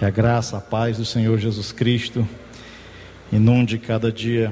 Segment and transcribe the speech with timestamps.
[0.00, 2.26] Que a graça, a paz do Senhor Jesus Cristo
[3.30, 4.50] inunde cada dia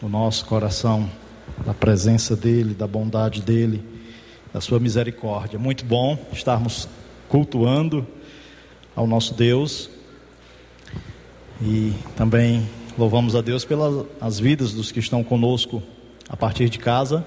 [0.00, 1.10] o nosso coração
[1.66, 3.82] da presença dEle, da bondade dEle,
[4.52, 5.58] da Sua misericórdia.
[5.58, 6.88] Muito bom estarmos
[7.28, 8.06] cultuando
[8.94, 9.90] ao nosso Deus
[11.60, 12.64] e também
[12.96, 15.82] louvamos a Deus pelas vidas dos que estão conosco
[16.28, 17.26] a partir de casa.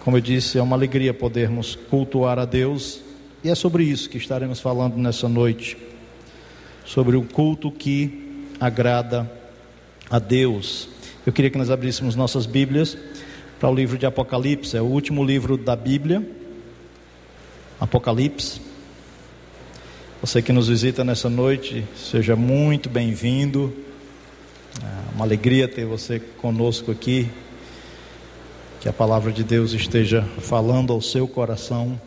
[0.00, 3.02] Como eu disse, é uma alegria podermos cultuar a Deus
[3.44, 5.76] e é sobre isso que estaremos falando nessa noite
[6.88, 9.30] sobre o culto que agrada
[10.08, 10.88] a Deus.
[11.26, 12.96] Eu queria que nós abríssemos nossas Bíblias
[13.60, 16.26] para o livro de Apocalipse, é o último livro da Bíblia.
[17.78, 18.62] Apocalipse.
[20.22, 23.72] Você que nos visita nessa noite, seja muito bem-vindo.
[24.82, 27.28] É uma alegria ter você conosco aqui.
[28.80, 32.00] Que a palavra de Deus esteja falando ao seu coração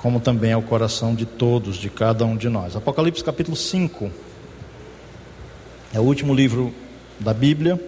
[0.00, 2.74] como também ao coração de todos, de cada um de nós.
[2.74, 4.10] Apocalipse capítulo 5
[5.92, 6.72] é o último livro
[7.18, 7.78] da Bíblia.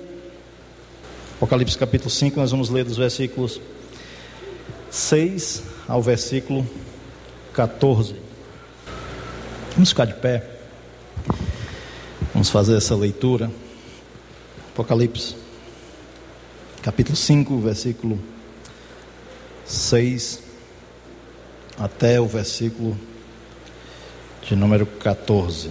[1.36, 3.58] Apocalipse capítulo 5, nós vamos ler dos versículos
[4.90, 6.68] 6 ao versículo
[7.54, 8.14] 14.
[9.72, 10.50] Vamos ficar de pé.
[12.34, 13.50] Vamos fazer essa leitura.
[14.74, 15.34] Apocalipse
[16.82, 18.18] capítulo 5, versículo
[19.64, 20.51] 6
[21.78, 22.96] até o versículo
[24.42, 25.70] de número 14.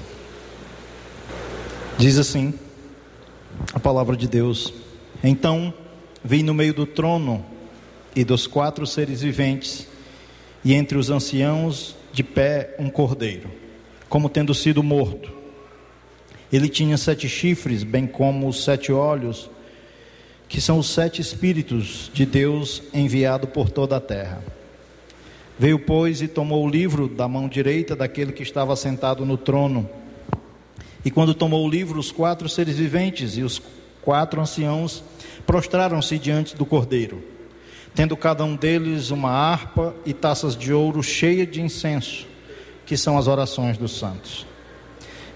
[1.98, 2.54] Diz assim
[3.74, 4.74] a palavra de Deus:
[5.24, 5.74] Então
[6.24, 7.46] vi no meio do trono
[8.16, 9.88] e dos quatro seres viventes,
[10.64, 13.50] e entre os anciãos de pé um cordeiro,
[14.10, 15.32] como tendo sido morto.
[16.52, 19.50] Ele tinha sete chifres, bem como os sete olhos,
[20.50, 24.44] que são os sete espíritos de Deus enviado por toda a terra.
[25.62, 29.88] Veio, pois, e tomou o livro da mão direita daquele que estava sentado no trono.
[31.06, 33.62] E quando tomou o livro, os quatro seres viventes e os
[34.02, 35.04] quatro anciãos
[35.46, 37.24] prostraram-se diante do cordeiro,
[37.94, 42.26] tendo cada um deles uma harpa e taças de ouro cheias de incenso,
[42.84, 44.48] que são as orações dos santos.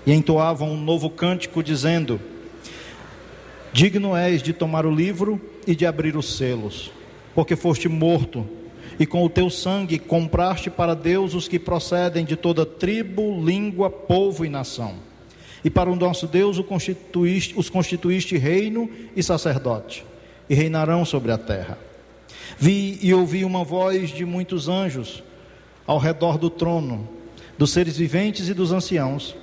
[0.07, 2.19] E entoavam um novo cântico, dizendo:
[3.71, 6.89] Digno és de tomar o livro e de abrir os selos,
[7.35, 8.64] porque foste morto
[8.99, 13.89] e com o teu sangue compraste para Deus os que procedem de toda tribo, língua,
[13.89, 14.95] povo e nação.
[15.63, 20.05] E para o nosso Deus os constituíste reino e sacerdote,
[20.49, 21.77] e reinarão sobre a terra.
[22.57, 25.23] Vi e ouvi uma voz de muitos anjos
[25.85, 27.09] ao redor do trono,
[27.57, 29.35] dos seres viventes e dos anciãos,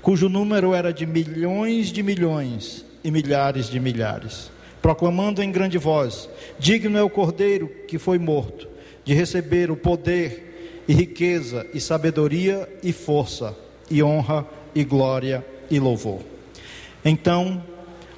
[0.00, 4.50] cujo número era de milhões de milhões e milhares de milhares,
[4.80, 6.28] proclamando em grande voz:
[6.58, 8.73] Digno é o cordeiro que foi morto
[9.04, 13.56] de receber o poder e riqueza e sabedoria e força
[13.90, 16.20] e honra e glória e louvor.
[17.04, 17.62] Então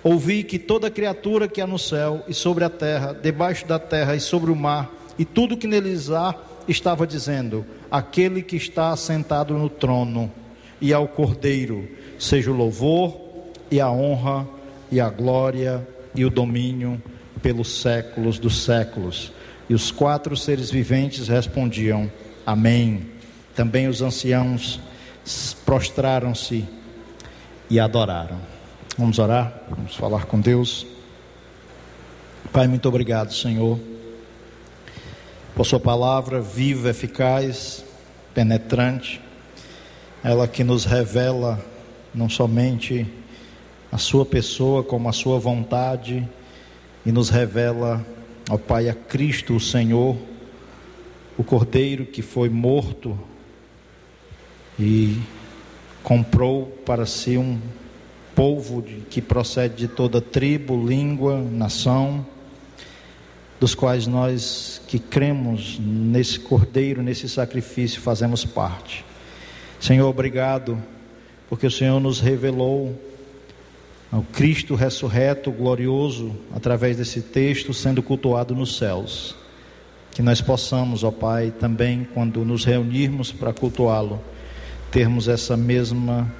[0.03, 4.15] ouvi que toda criatura que há no céu e sobre a terra, debaixo da terra
[4.15, 6.35] e sobre o mar, e tudo que neles há,
[6.69, 10.31] estava dizendo: Aquele que está sentado no trono
[10.81, 13.17] e ao Cordeiro, seja o louvor
[13.71, 14.47] e a honra
[14.91, 17.03] e a glória e o domínio
[17.43, 19.33] pelos séculos dos séculos.
[19.69, 22.10] E os quatro seres viventes respondiam:
[22.47, 23.10] Amém.
[23.54, 24.81] Também os anciãos
[25.65, 26.65] prostraram-se
[27.69, 28.38] e adoraram.
[28.97, 30.87] Vamos orar, vamos falar com Deus.
[32.53, 33.78] Pai, muito obrigado, Senhor,
[35.55, 37.84] por Sua palavra viva, eficaz,
[38.32, 39.21] penetrante,
[40.22, 41.62] ela que nos revela
[42.15, 43.06] não somente
[43.91, 46.26] a Sua pessoa, como a Sua vontade,
[47.05, 48.05] e nos revela
[48.49, 50.17] Ó Pai, a Cristo, o Senhor,
[51.37, 53.19] o Cordeiro que foi morto
[54.79, 55.19] e
[56.03, 57.59] comprou para si um
[58.37, 62.25] povo que procede de toda tribo, língua, nação,
[63.59, 69.05] dos quais nós que cremos nesse Cordeiro, nesse sacrifício, fazemos parte.
[69.81, 70.81] Senhor, obrigado,
[71.49, 72.94] porque o Senhor nos revelou
[74.11, 79.35] ao Cristo ressurreto, glorioso, através desse texto sendo cultuado nos céus.
[80.12, 84.20] Que nós possamos, ó Pai, também quando nos reunirmos para cultuá-lo,
[84.91, 86.32] termos essa mesma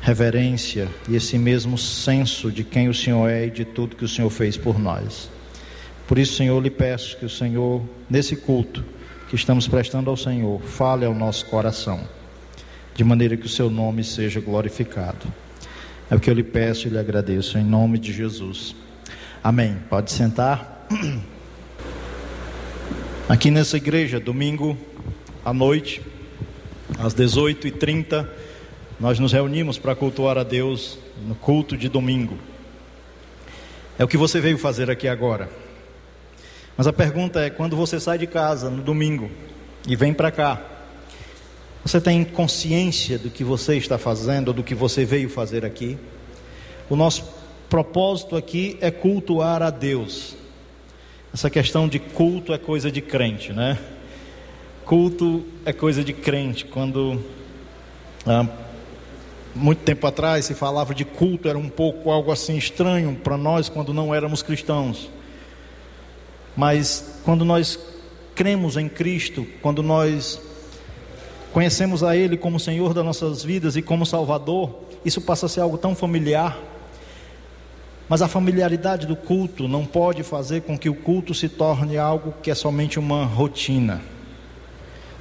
[0.00, 4.08] reverência e esse mesmo senso de quem o Senhor é e de tudo que o
[4.08, 5.30] Senhor fez por nós.
[6.06, 8.84] Por isso, Senhor, lhe peço que o Senhor, nesse culto
[9.28, 12.00] que estamos prestando ao Senhor, fale ao nosso coração,
[12.94, 15.26] de maneira que o seu nome seja glorificado.
[16.10, 18.74] É o que eu lhe peço e lhe agradeço, em nome de Jesus.
[19.44, 19.76] Amém.
[19.90, 20.86] Pode sentar.
[23.28, 24.74] Aqui nessa igreja, domingo
[25.44, 26.00] à noite,
[26.98, 28.26] às 18h30,
[28.98, 32.38] nós nos reunimos para cultuar a Deus no culto de domingo.
[33.98, 35.50] É o que você veio fazer aqui agora.
[36.74, 39.30] Mas a pergunta é: quando você sai de casa no domingo
[39.86, 40.62] e vem para cá,
[41.84, 45.96] você tem consciência do que você está fazendo, do que você veio fazer aqui?
[46.90, 47.24] O nosso
[47.68, 50.34] propósito aqui é cultuar a Deus.
[51.32, 53.78] Essa questão de culto é coisa de crente, né?
[54.84, 56.64] Culto é coisa de crente.
[56.64, 57.22] Quando
[59.54, 63.68] muito tempo atrás se falava de culto, era um pouco algo assim estranho para nós
[63.68, 65.10] quando não éramos cristãos.
[66.56, 67.78] Mas quando nós
[68.34, 70.40] cremos em Cristo, quando nós
[71.52, 74.74] conhecemos a Ele como Senhor das nossas vidas e como Salvador,
[75.04, 76.58] isso passa a ser algo tão familiar.
[78.08, 82.32] Mas a familiaridade do culto não pode fazer com que o culto se torne algo
[82.42, 84.00] que é somente uma rotina.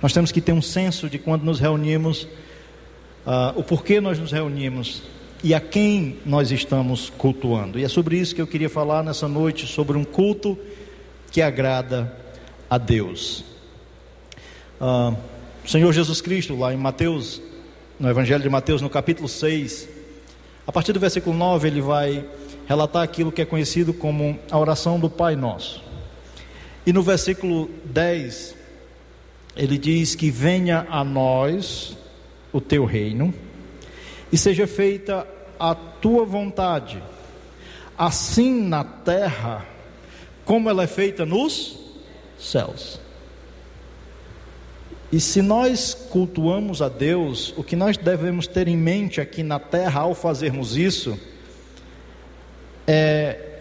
[0.01, 2.23] Nós temos que ter um senso de quando nos reunimos
[3.25, 5.03] uh, o porquê nós nos reunimos
[5.43, 7.77] e a quem nós estamos cultuando.
[7.77, 10.57] E é sobre isso que eu queria falar nessa noite, sobre um culto
[11.31, 12.15] que agrada
[12.69, 13.43] a Deus.
[14.79, 15.15] Uh,
[15.67, 17.41] o Senhor Jesus Cristo, lá em Mateus,
[17.99, 19.89] no Evangelho de Mateus, no capítulo 6,
[20.65, 22.25] a partir do versículo 9, ele vai
[22.65, 25.83] relatar aquilo que é conhecido como a oração do Pai Nosso.
[26.85, 28.55] E no versículo 10,
[29.57, 31.97] ele diz que venha a nós
[32.53, 33.33] o teu reino
[34.31, 35.27] e seja feita
[35.59, 37.03] a tua vontade,
[37.97, 39.65] assim na terra
[40.45, 41.77] como ela é feita nos
[42.39, 43.05] céus.
[45.11, 49.59] E se nós cultuamos a Deus, o que nós devemos ter em mente aqui na
[49.59, 51.17] terra ao fazermos isso
[52.85, 53.59] é,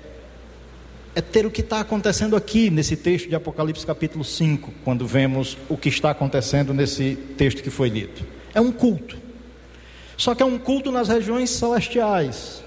[1.14, 5.56] é ter o que está acontecendo aqui nesse texto de Apocalipse capítulo 5, quando vemos
[5.69, 9.19] o que está acontecendo nesse texto que foi lido é um culto.
[10.16, 12.62] Só que é um culto nas regiões celestiais.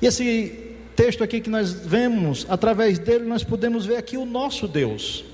[0.00, 4.68] E esse texto aqui que nós vemos, através dele nós podemos ver aqui o nosso
[4.68, 5.24] Deus,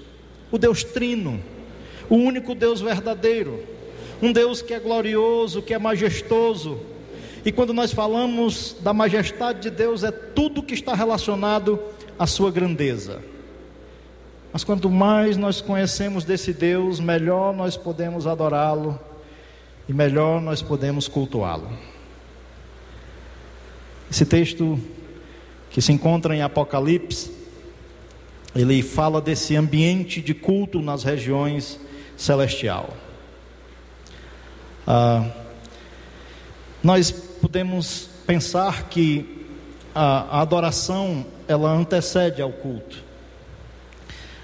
[0.52, 1.43] o Deus Trino,
[2.08, 3.62] o único Deus verdadeiro,
[4.22, 6.81] um Deus que é glorioso, que é majestoso.
[7.44, 11.78] E quando nós falamos da majestade de Deus, é tudo que está relacionado
[12.19, 13.20] à sua grandeza.
[14.52, 18.99] Mas quanto mais nós conhecemos desse Deus, melhor nós podemos adorá-lo
[19.88, 21.69] e melhor nós podemos cultuá-lo.
[24.10, 24.81] Esse texto
[25.70, 27.31] que se encontra em Apocalipse,
[28.55, 31.78] ele fala desse ambiente de culto nas regiões
[32.19, 32.91] celestial.
[34.87, 35.25] Ah,
[36.82, 39.47] nós podemos pensar que
[39.94, 43.03] a, a adoração ela antecede ao culto.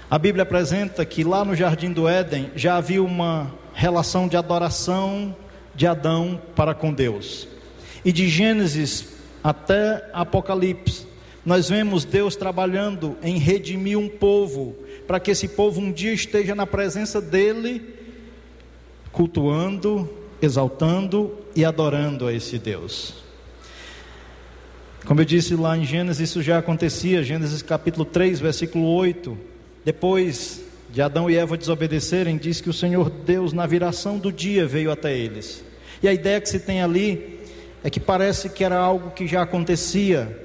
[0.09, 5.35] A Bíblia apresenta que lá no jardim do Éden já havia uma relação de adoração
[5.75, 7.47] de Adão para com Deus.
[8.03, 9.09] E de Gênesis
[9.43, 11.05] até Apocalipse,
[11.45, 14.75] nós vemos Deus trabalhando em redimir um povo,
[15.05, 17.93] para que esse povo um dia esteja na presença dele,
[19.11, 20.09] cultuando,
[20.41, 23.23] exaltando e adorando a esse Deus.
[25.05, 29.37] Como eu disse lá em Gênesis, isso já acontecia, Gênesis capítulo 3, versículo 8.
[29.85, 34.65] Depois de Adão e Eva desobedecerem, diz que o Senhor Deus, na viração do dia,
[34.65, 35.63] veio até eles.
[36.01, 37.39] E a ideia que se tem ali
[37.83, 40.44] é que parece que era algo que já acontecia,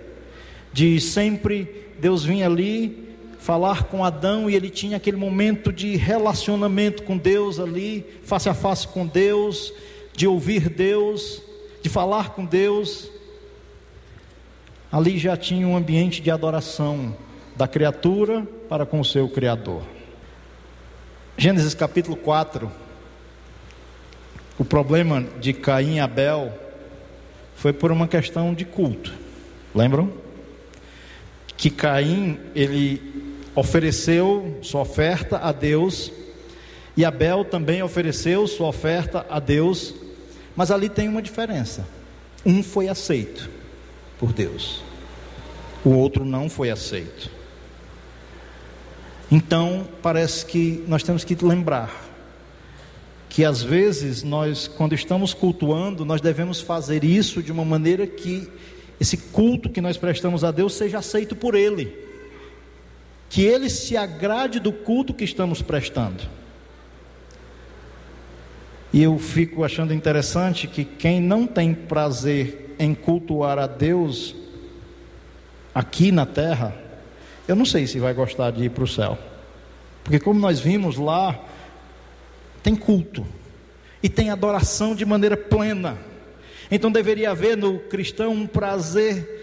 [0.72, 7.02] de sempre Deus vinha ali falar com Adão e ele tinha aquele momento de relacionamento
[7.02, 9.72] com Deus ali, face a face com Deus,
[10.14, 11.42] de ouvir Deus,
[11.82, 13.10] de falar com Deus.
[14.92, 17.16] Ali já tinha um ambiente de adoração
[17.56, 19.82] da criatura para com o seu Criador.
[21.36, 22.70] Gênesis capítulo 4.
[24.58, 26.52] O problema de Caim e Abel
[27.56, 29.12] foi por uma questão de culto.
[29.74, 30.12] Lembram?
[31.60, 33.02] Que Caim, ele
[33.54, 36.10] ofereceu sua oferta a Deus
[36.96, 39.94] e Abel também ofereceu sua oferta a Deus,
[40.56, 41.86] mas ali tem uma diferença.
[42.46, 43.50] Um foi aceito
[44.18, 44.82] por Deus,
[45.84, 47.30] o outro não foi aceito.
[49.30, 52.08] Então, parece que nós temos que lembrar
[53.28, 58.48] que às vezes nós, quando estamos cultuando, nós devemos fazer isso de uma maneira que
[59.00, 61.96] esse culto que nós prestamos a Deus seja aceito por Ele,
[63.30, 66.22] que Ele se agrade do culto que estamos prestando.
[68.92, 74.34] E eu fico achando interessante que quem não tem prazer em cultuar a Deus
[75.74, 76.76] aqui na terra,
[77.46, 79.16] eu não sei se vai gostar de ir para o céu.
[80.02, 81.38] Porque como nós vimos lá,
[82.62, 83.24] tem culto.
[84.02, 86.09] e tem adoração de maneira plena.
[86.70, 89.38] Então deveria haver no cristão um prazer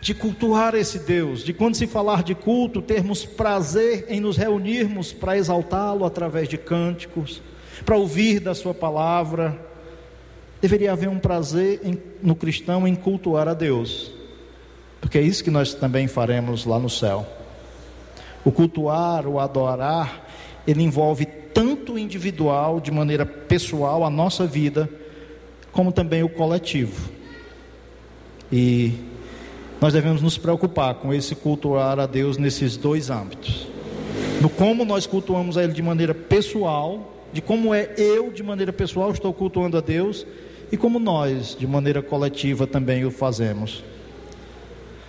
[0.00, 5.12] de cultuar esse Deus, de quando se falar de culto, termos prazer em nos reunirmos
[5.12, 7.42] para exaltá-lo através de cânticos,
[7.84, 9.58] para ouvir da Sua palavra.
[10.60, 14.12] Deveria haver um prazer em, no cristão em cultuar a Deus,
[15.00, 17.26] porque é isso que nós também faremos lá no céu.
[18.44, 20.24] O cultuar, o adorar,
[20.66, 24.88] ele envolve tanto individual, de maneira pessoal, a nossa vida,
[25.76, 27.10] como também o coletivo.
[28.50, 28.94] E
[29.78, 33.68] nós devemos nos preocupar com esse cultuar a Deus nesses dois âmbitos.
[34.40, 38.72] No como nós cultuamos a Ele de maneira pessoal, de como é eu de maneira
[38.72, 40.26] pessoal estou cultuando a Deus
[40.72, 43.84] e como nós de maneira coletiva também o fazemos.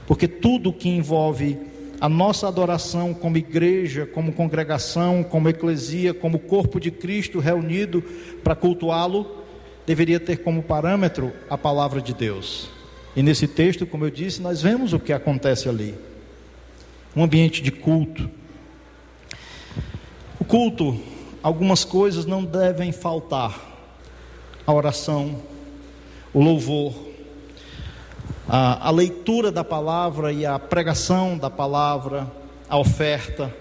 [0.05, 1.57] Porque tudo que envolve
[2.01, 8.03] a nossa adoração como igreja, como congregação, como eclesia, como corpo de Cristo reunido
[8.43, 9.46] para cultuá-lo,
[9.87, 12.69] deveria ter como parâmetro a palavra de Deus.
[13.15, 15.95] E nesse texto, como eu disse, nós vemos o que acontece ali.
[17.15, 18.29] Um ambiente de culto.
[20.37, 20.99] O culto,
[21.41, 23.57] algumas coisas não devem faltar.
[24.67, 25.41] A oração,
[26.33, 26.93] o louvor,
[28.45, 32.29] a, a leitura da palavra e a pregação da palavra,
[32.67, 33.55] a oferta,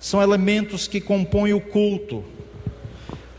[0.00, 2.24] são elementos que compõem o culto.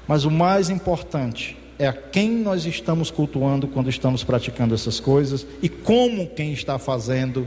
[0.08, 5.46] Mas o mais importante é a quem nós estamos cultuando quando estamos praticando essas coisas
[5.62, 7.46] e como quem está fazendo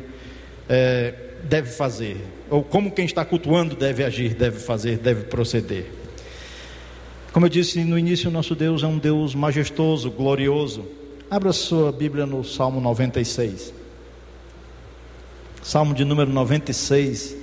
[0.68, 1.14] é,
[1.44, 2.18] deve fazer,
[2.50, 5.90] ou como quem está cultuando deve agir, deve fazer, deve proceder.
[7.32, 10.84] Como eu disse no início, nosso Deus é um Deus majestoso, glorioso.
[11.30, 13.72] Abra sua Bíblia no Salmo 96.
[15.62, 17.36] Salmo de número 96.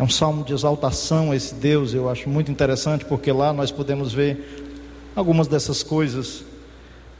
[0.00, 3.70] É um salmo de exaltação a esse Deus, eu acho muito interessante, porque lá nós
[3.70, 4.67] podemos ver
[5.14, 6.44] algumas dessas coisas,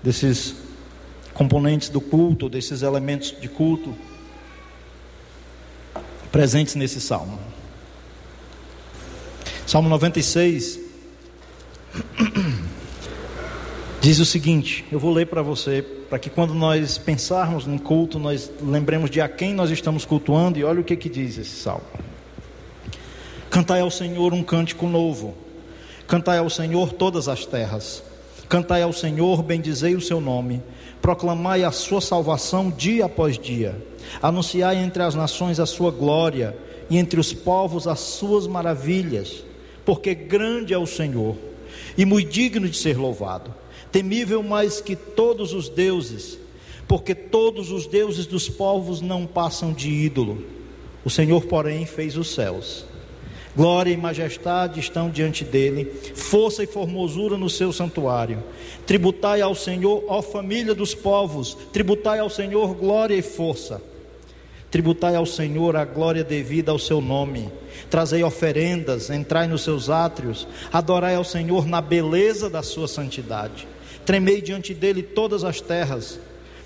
[0.03, 0.55] desses
[1.35, 3.95] componentes do culto, desses elementos de culto
[6.33, 7.39] presentes nesse salmo.
[9.67, 10.81] Salmo 96
[14.01, 18.19] diz o seguinte: eu vou ler para você, para que quando nós pensarmos no culto,
[18.19, 21.57] nós lembremos de a quem nós estamos cultuando, e olha o que, que diz esse
[21.57, 21.85] salmo:
[23.51, 25.37] Cantai ao Senhor um cântico novo
[26.09, 28.03] Cantai ao Senhor todas as terras.
[28.49, 30.63] Cantai ao Senhor, bendizei o seu nome.
[31.03, 33.77] Proclamai a sua salvação dia após dia.
[34.23, 36.57] Anunciai entre as nações a sua glória
[36.89, 39.45] e entre os povos as suas maravilhas.
[39.85, 41.37] Porque grande é o Senhor
[41.97, 43.55] e muito digno de ser louvado.
[43.93, 46.39] Temível mais que todos os deuses,
[46.89, 50.43] porque todos os deuses dos povos não passam de ídolo.
[51.05, 52.87] O Senhor, porém, fez os céus
[53.59, 58.41] Glória e majestade estão diante dele, força e formosura no seu santuário.
[58.87, 63.83] Tributai ao Senhor, ó família dos povos, tributai ao Senhor glória e força.
[64.71, 67.51] Tributai ao Senhor a glória devida ao seu nome.
[67.91, 73.67] Trazei oferendas, entrai nos seus átrios, adorai ao Senhor na beleza da sua santidade.
[74.07, 76.21] Tremei diante dele todas as terras.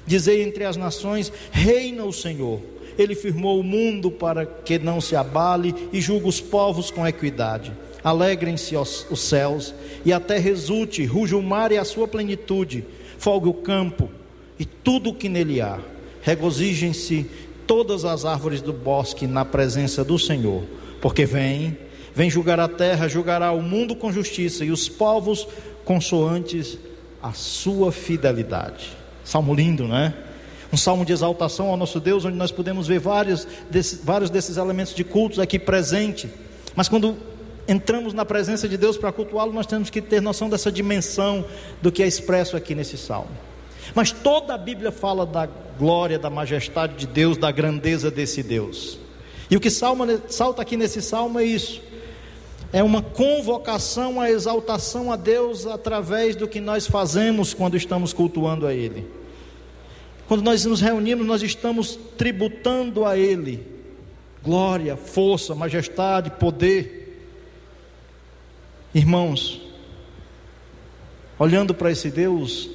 [0.07, 2.61] Dizei entre as nações: Reina o Senhor.
[2.99, 7.73] Ele firmou o mundo para que não se abale e julga os povos com equidade.
[8.03, 12.85] Alegrem-se os céus e a terra exulte, ruja o mar e a sua plenitude,
[13.19, 14.11] folgue o campo
[14.59, 15.79] e tudo o que nele há.
[16.21, 17.27] Regozijem-se
[17.67, 20.65] todas as árvores do bosque na presença do Senhor,
[21.01, 21.79] porque vem,
[22.15, 25.47] vem julgar a terra, julgará o mundo com justiça e os povos
[25.85, 26.79] consoantes
[27.23, 28.91] a sua fidelidade.
[29.25, 30.13] Salmo lindo, né?
[30.73, 34.57] Um salmo de exaltação ao nosso Deus, onde nós podemos ver vários desses, vários desses
[34.57, 36.31] elementos de cultos aqui presente.
[36.75, 37.17] Mas quando
[37.69, 41.45] entramos na presença de Deus para cultuá-lo, nós temos que ter noção dessa dimensão
[41.83, 43.31] do que é expresso aqui nesse salmo.
[43.95, 45.47] Mas toda a Bíblia fala da
[45.79, 48.99] glória, da majestade de Deus, da grandeza desse Deus.
[49.51, 51.83] E o que salma, salta aqui nesse salmo é isso.
[52.73, 58.67] É uma convocação à exaltação a Deus através do que nós fazemos quando estamos cultuando
[58.67, 59.07] a Ele.
[60.33, 63.67] Quando nós nos reunimos, nós estamos tributando a Ele
[64.43, 67.29] glória, força, majestade, poder.
[68.95, 69.61] Irmãos,
[71.39, 72.71] olhando para esse Deus,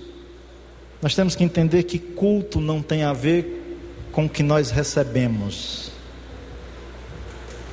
[1.02, 3.80] nós temos que entender que culto não tem a ver
[4.12, 5.92] com o que nós recebemos.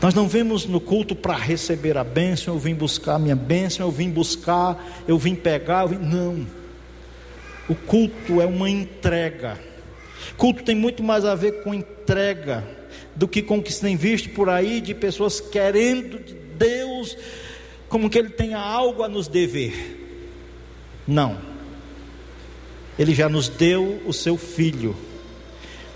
[0.01, 3.87] Nós não vemos no culto para receber a bênção, eu vim buscar a minha bênção,
[3.87, 5.99] eu vim buscar, eu vim pegar, eu vim...
[5.99, 6.47] não.
[7.69, 9.74] O culto é uma entrega.
[10.37, 12.65] Culto tem muito mais a ver com entrega
[13.15, 17.17] do que com o que se tem visto por aí de pessoas querendo de Deus
[17.89, 20.01] como que Ele tenha algo a nos dever.
[21.07, 21.39] Não.
[22.99, 24.97] Ele já nos deu o seu filho.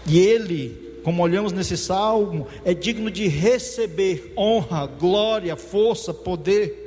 [0.07, 6.87] E ele, como olhamos nesse salmo, é digno de receber honra, glória, força, poder.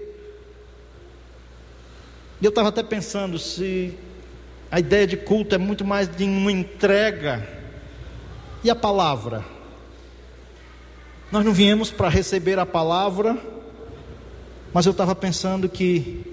[2.42, 3.94] E eu estava até pensando se
[4.72, 7.46] a ideia de culto é muito mais de uma entrega.
[8.64, 9.44] E a palavra?
[11.30, 13.38] Nós não viemos para receber a palavra,
[14.74, 16.24] mas eu estava pensando que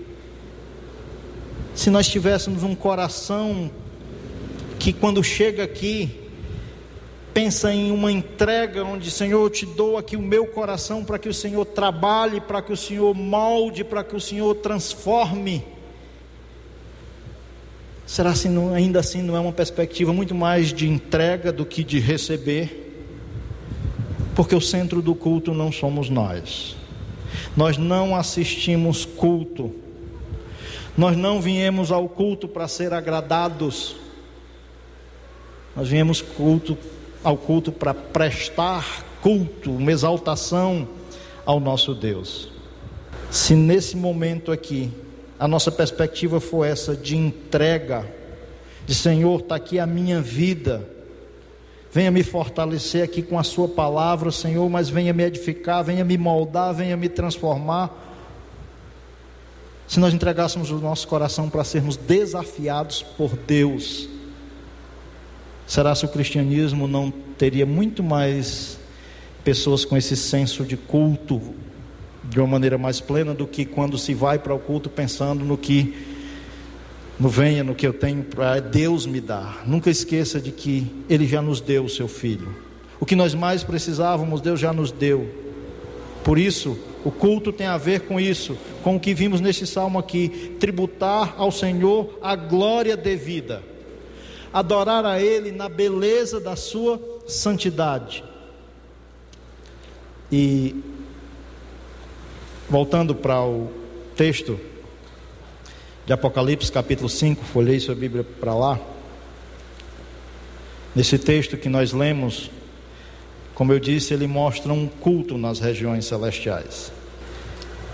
[1.74, 3.70] se nós tivéssemos um coração
[4.78, 6.28] que quando chega aqui
[7.34, 11.28] pensa em uma entrega onde, Senhor, eu te dou aqui o meu coração para que
[11.28, 15.64] o Senhor trabalhe, para que o Senhor molde, para que o Senhor transforme.
[18.08, 22.00] Será assim, ainda assim não é uma perspectiva muito mais de entrega do que de
[22.00, 22.90] receber?
[24.34, 26.74] Porque o centro do culto não somos nós.
[27.54, 29.74] Nós não assistimos culto.
[30.96, 33.94] Nós não viemos ao culto para ser agradados.
[35.76, 36.78] Nós viemos culto
[37.22, 40.88] ao culto para prestar culto, uma exaltação
[41.44, 42.48] ao nosso Deus.
[43.30, 44.90] Se nesse momento aqui
[45.38, 48.06] a nossa perspectiva for essa de entrega,
[48.84, 50.88] de Senhor, está aqui a minha vida,
[51.92, 56.18] venha me fortalecer aqui com a Sua palavra, Senhor, mas venha me edificar, venha me
[56.18, 58.06] moldar, venha me transformar.
[59.86, 64.08] Se nós entregássemos o nosso coração para sermos desafiados por Deus,
[65.66, 68.78] será se o cristianismo não teria muito mais
[69.44, 71.54] pessoas com esse senso de culto
[72.28, 75.56] de uma maneira mais plena do que quando se vai para o culto pensando no
[75.56, 75.94] que
[77.18, 79.64] no venha, no que eu tenho para Deus me dar.
[79.66, 82.54] Nunca esqueça de que Ele já nos deu o seu Filho.
[83.00, 85.28] O que nós mais precisávamos, Deus já nos deu.
[86.22, 89.98] Por isso, o culto tem a ver com isso, com o que vimos neste salmo
[89.98, 93.62] aqui: tributar ao Senhor a glória devida,
[94.52, 98.22] adorar a Ele na beleza da Sua santidade.
[100.30, 100.76] E
[102.68, 103.70] voltando para o
[104.14, 104.60] texto
[106.04, 108.78] de Apocalipse, capítulo 5, folhei sua Bíblia para lá.
[110.94, 112.50] Nesse texto que nós lemos,
[113.54, 116.92] como eu disse, ele mostra um culto nas regiões celestiais.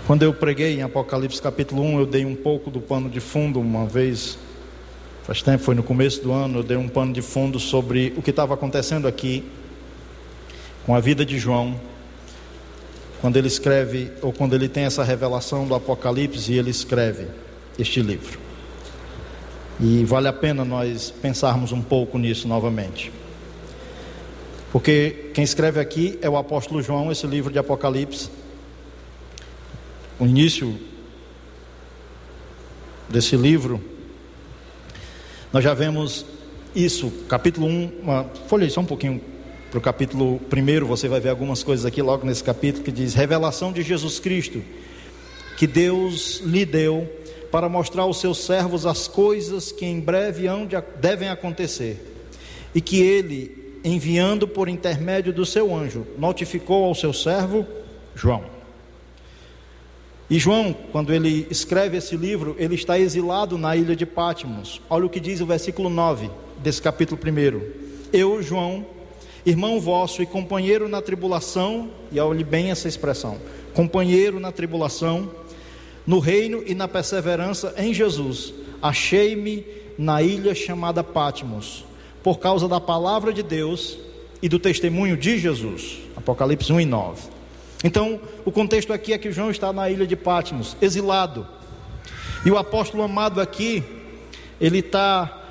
[0.05, 3.59] Quando eu preguei em Apocalipse capítulo 1, eu dei um pouco do pano de fundo
[3.61, 4.37] uma vez,
[5.23, 8.21] faz tempo, foi no começo do ano, eu dei um pano de fundo sobre o
[8.21, 9.43] que estava acontecendo aqui
[10.85, 11.79] com a vida de João,
[13.25, 17.25] quando ele escreve, ou quando ele tem essa revelação do Apocalipse e ele escreve
[17.75, 18.37] este livro.
[19.79, 23.11] E vale a pena nós pensarmos um pouco nisso novamente.
[24.71, 28.29] Porque quem escreve aqui é o apóstolo João, esse livro de Apocalipse.
[30.19, 30.79] O início
[33.09, 33.83] desse livro,
[35.51, 36.27] nós já vemos
[36.75, 39.19] isso, capítulo 1, uma, folhei só um pouquinho
[39.75, 43.13] para o capítulo 1, você vai ver algumas coisas aqui logo nesse capítulo que diz:
[43.13, 44.63] Revelação de Jesus Cristo,
[45.57, 47.09] que Deus lhe deu
[47.51, 50.45] para mostrar aos seus servos as coisas que em breve
[51.01, 52.01] devem acontecer,
[52.73, 57.67] e que ele, enviando por intermédio do seu anjo, notificou ao seu servo
[58.15, 58.45] João.
[60.29, 64.81] E João, quando ele escreve esse livro, ele está exilado na ilha de Patmos.
[64.89, 67.83] Olha o que diz o versículo 9 desse capítulo 1.
[68.13, 68.94] Eu, João,
[69.45, 73.37] irmão vosso e companheiro na tribulação, e olhe bem essa expressão:
[73.73, 75.29] companheiro na tribulação,
[76.05, 79.65] no reino e na perseverança em Jesus, achei-me
[79.97, 81.85] na ilha chamada Patmos,
[82.23, 83.97] por causa da palavra de Deus
[84.41, 85.99] e do testemunho de Jesus.
[86.15, 87.35] Apocalipse 1 e 9.
[87.83, 91.45] Então, o contexto aqui é que João está na ilha de Patmos, exilado.
[92.45, 93.83] E o apóstolo amado aqui,
[94.59, 95.44] ele está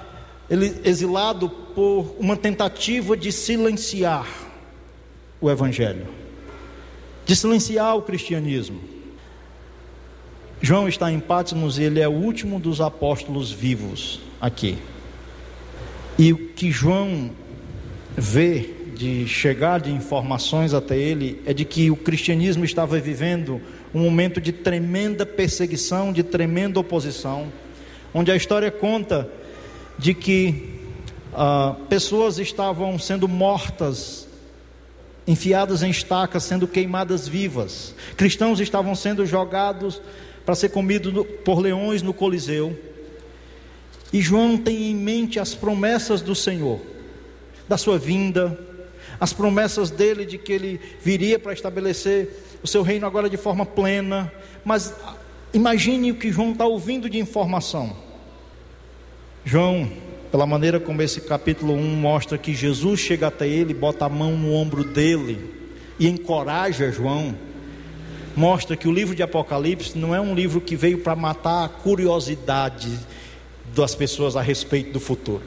[0.55, 4.29] ele exilado por uma tentativa de silenciar
[5.40, 6.07] o evangelho,
[7.27, 8.81] de silenciar o cristianismo.
[10.62, 14.79] João está em Patmos e ele é o último dos apóstolos vivos aqui.
[16.17, 17.33] E o que João
[18.17, 23.61] vê de chegar de informações até ele é de que o cristianismo estava vivendo
[23.93, 27.53] um momento de tremenda perseguição, de tremenda oposição,
[28.14, 29.29] onde a história conta
[29.98, 30.74] de que
[31.33, 34.28] ah, pessoas estavam sendo mortas,
[35.26, 40.00] enfiadas em estacas, sendo queimadas vivas, cristãos estavam sendo jogados
[40.44, 42.78] para ser comidos por leões no Coliseu.
[44.12, 46.80] E João tem em mente as promessas do Senhor,
[47.66, 48.57] da sua vinda,
[49.18, 53.64] as promessas dele de que ele viria para estabelecer o seu reino agora de forma
[53.64, 54.30] plena.
[54.64, 54.94] Mas
[55.52, 58.04] imagine o que João está ouvindo de informação
[59.46, 59.90] João,
[60.33, 64.37] pela maneira como esse capítulo 1 mostra que Jesus chega até ele, bota a mão
[64.37, 65.38] no ombro dele
[65.98, 67.37] e encoraja João,
[68.35, 71.68] mostra que o livro de Apocalipse não é um livro que veio para matar a
[71.68, 72.98] curiosidade
[73.74, 75.44] das pessoas a respeito do futuro.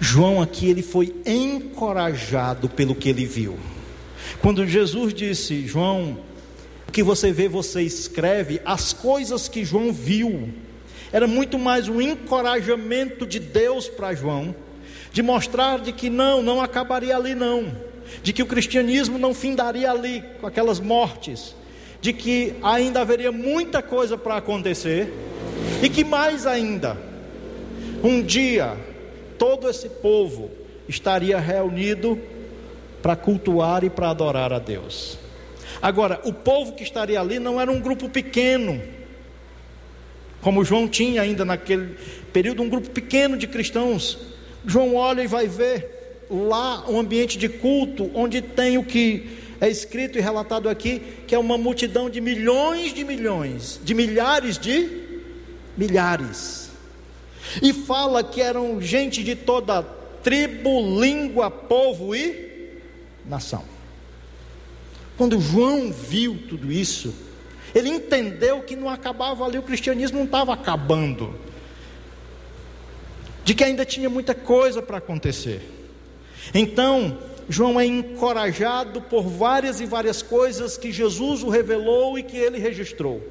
[0.00, 3.56] João aqui ele foi encorajado pelo que ele viu.
[4.40, 6.18] Quando Jesus disse, João,
[6.88, 10.52] o que você vê, você escreve, as coisas que João viu,
[11.14, 14.52] era muito mais um encorajamento de Deus para João,
[15.12, 17.70] de mostrar de que não, não acabaria ali não,
[18.20, 21.54] de que o cristianismo não findaria ali com aquelas mortes,
[22.00, 25.14] de que ainda haveria muita coisa para acontecer
[25.80, 26.98] e que mais ainda,
[28.02, 28.76] um dia
[29.38, 30.50] todo esse povo
[30.88, 32.18] estaria reunido
[33.00, 35.16] para cultuar e para adorar a Deus.
[35.80, 38.82] Agora, o povo que estaria ali não era um grupo pequeno,
[40.44, 41.96] como João tinha ainda naquele
[42.30, 44.18] período, um grupo pequeno de cristãos.
[44.66, 49.70] João olha e vai ver lá um ambiente de culto, onde tem o que é
[49.70, 54.86] escrito e relatado aqui, que é uma multidão de milhões de milhões, de milhares de
[55.78, 56.68] milhares.
[57.62, 59.82] E fala que eram gente de toda
[60.22, 62.82] tribo, língua, povo e
[63.24, 63.64] nação.
[65.16, 67.14] Quando João viu tudo isso,
[67.74, 71.34] ele entendeu que não acabava ali, o cristianismo não estava acabando,
[73.44, 75.60] de que ainda tinha muita coisa para acontecer.
[76.54, 82.36] Então, João é encorajado por várias e várias coisas que Jesus o revelou e que
[82.36, 83.22] ele registrou.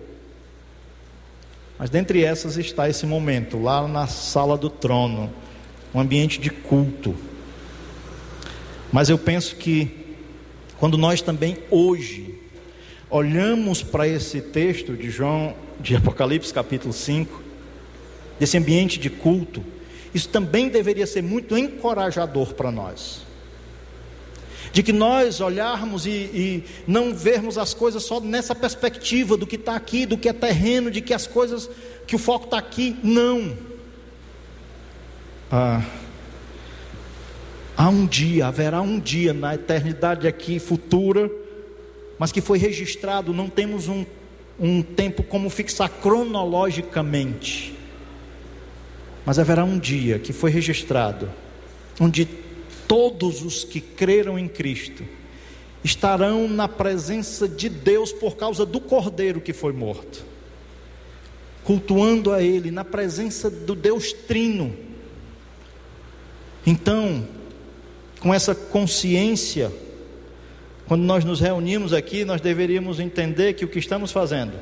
[1.78, 5.34] Mas dentre essas está esse momento, lá na sala do trono,
[5.94, 7.16] um ambiente de culto.
[8.92, 10.16] Mas eu penso que,
[10.78, 12.33] quando nós também hoje
[13.14, 17.44] olhamos para esse texto de João, de Apocalipse capítulo 5,
[18.40, 19.64] desse ambiente de culto,
[20.16, 23.22] isso também deveria ser muito encorajador para nós
[24.72, 29.56] de que nós olharmos e, e não vermos as coisas só nessa perspectiva do que
[29.56, 31.70] está aqui, do que é terreno, de que as coisas,
[32.08, 32.98] que o foco está aqui.
[33.04, 33.56] Não.
[35.52, 35.84] Ah,
[37.78, 41.30] há um dia, haverá um dia na eternidade aqui futura,
[42.18, 44.06] mas que foi registrado, não temos um,
[44.60, 47.76] um tempo como fixar cronologicamente.
[49.26, 51.30] Mas haverá um dia que foi registrado,
[52.00, 52.28] onde
[52.88, 55.04] todos os que creram em Cristo
[55.84, 60.24] estarão na presença de Deus por causa do cordeiro que foi morto,
[61.64, 64.74] cultuando a Ele na presença do Deus Trino.
[66.66, 67.28] Então,
[68.20, 69.72] com essa consciência,
[70.88, 74.54] quando nós nos reunimos aqui, nós deveríamos entender que o que estamos fazendo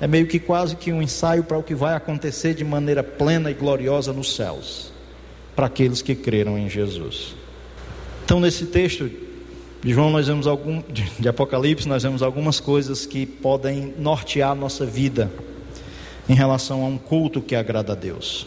[0.00, 3.50] é meio que quase que um ensaio para o que vai acontecer de maneira plena
[3.50, 4.90] e gloriosa nos céus
[5.54, 7.34] para aqueles que creram em Jesus.
[8.24, 9.08] Então, nesse texto
[9.82, 10.82] de João, nós vemos algum,
[11.18, 15.30] de Apocalipse, nós vemos algumas coisas que podem nortear a nossa vida
[16.28, 18.46] em relação a um culto que agrada a Deus.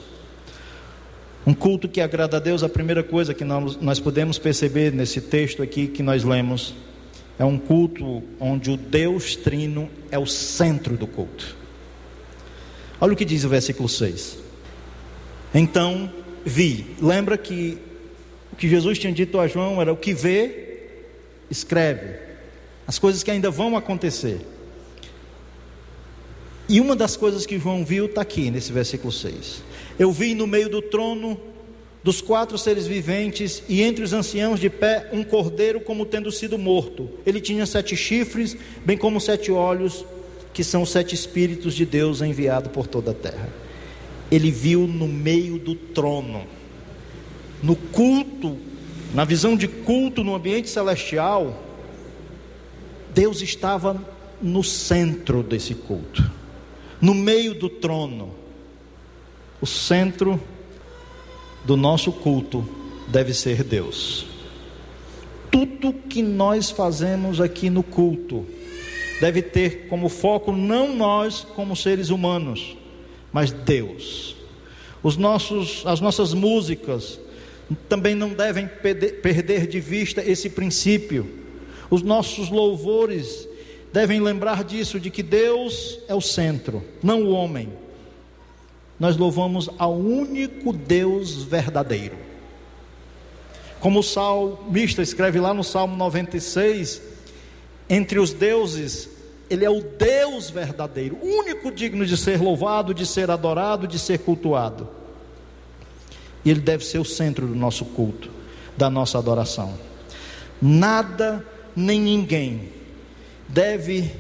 [1.46, 5.22] Um culto que agrada a Deus, a primeira coisa que nós, nós podemos perceber nesse
[5.22, 6.74] texto aqui que nós lemos,
[7.38, 11.56] é um culto onde o Deus Trino é o centro do culto.
[13.00, 14.40] Olha o que diz o versículo 6.
[15.54, 16.12] Então
[16.44, 16.96] vi.
[17.00, 17.78] Lembra que
[18.52, 20.88] o que Jesus tinha dito a João era o que vê,
[21.50, 22.16] escreve.
[22.88, 24.40] As coisas que ainda vão acontecer.
[26.68, 29.62] E uma das coisas que João viu está aqui nesse versículo 6.
[29.98, 31.40] Eu vi no meio do trono
[32.04, 36.58] dos quatro seres viventes e entre os anciãos de pé um cordeiro como tendo sido
[36.58, 37.10] morto.
[37.26, 38.56] Ele tinha sete chifres,
[38.86, 40.06] bem como sete olhos,
[40.54, 43.50] que são os sete espíritos de Deus enviado por toda a terra
[44.32, 46.46] ele viu no meio do trono,
[47.62, 48.58] no culto,
[49.14, 51.64] na visão de culto no ambiente celestial,
[53.14, 54.02] Deus estava
[54.42, 56.30] no centro desse culto,
[57.00, 58.34] no meio do trono.
[59.62, 60.40] O centro
[61.64, 62.68] do nosso culto
[63.08, 64.26] deve ser Deus.
[65.52, 68.46] Tudo que nós fazemos aqui no culto
[69.20, 72.76] deve ter como foco não nós como seres humanos,
[73.32, 74.36] mas Deus.
[75.02, 77.20] Os nossos, as nossas músicas
[77.88, 81.46] também não devem perder de vista esse princípio.
[81.90, 83.48] Os nossos louvores
[83.94, 87.70] devem lembrar disso, de que Deus é o centro, não o homem.
[89.00, 92.16] Nós louvamos ao único Deus verdadeiro.
[93.80, 97.02] Como o salmista escreve lá no Salmo 96,
[97.90, 99.10] entre os deuses
[99.50, 104.20] Ele é o Deus verdadeiro, único digno de ser louvado, de ser adorado, de ser
[104.20, 104.90] cultuado.
[106.44, 108.30] E Ele deve ser o centro do nosso culto,
[108.78, 109.78] da nossa adoração.
[110.62, 112.70] Nada nem ninguém
[113.48, 114.12] deve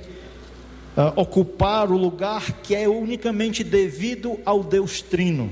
[0.97, 5.51] uh, ocupar o lugar que é unicamente devido ao Deus Trino.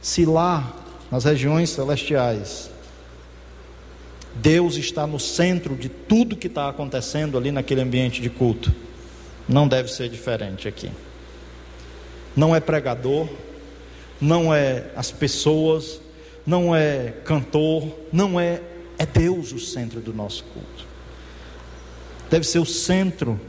[0.00, 0.76] Se lá,
[1.10, 2.70] nas regiões celestiais,
[4.34, 8.74] Deus está no centro de tudo que está acontecendo ali naquele ambiente de culto.
[9.48, 10.90] Não deve ser diferente aqui.
[12.36, 13.28] Não é pregador,
[14.20, 16.00] não é as pessoas,
[16.46, 18.60] não é cantor, não é
[18.98, 20.85] é Deus o centro do nosso culto.
[22.30, 23.40] Deve ser o centro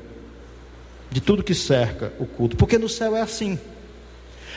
[1.09, 3.59] de tudo que cerca o culto, porque no céu é assim.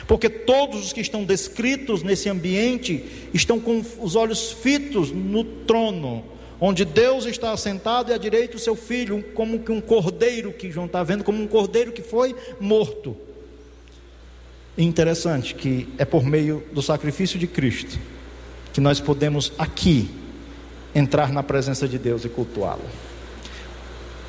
[0.06, 6.24] Porque todos os que estão descritos nesse ambiente estão com os olhos fitos no trono,
[6.61, 10.70] onde Deus está assentado e à direita o seu filho, como que um cordeiro que
[10.70, 13.16] João está vendo, como um cordeiro que foi morto.
[14.76, 17.98] interessante que é por meio do sacrifício de Cristo
[18.72, 20.09] que nós podemos aqui
[20.94, 22.85] entrar na presença de Deus e cultuá-lo.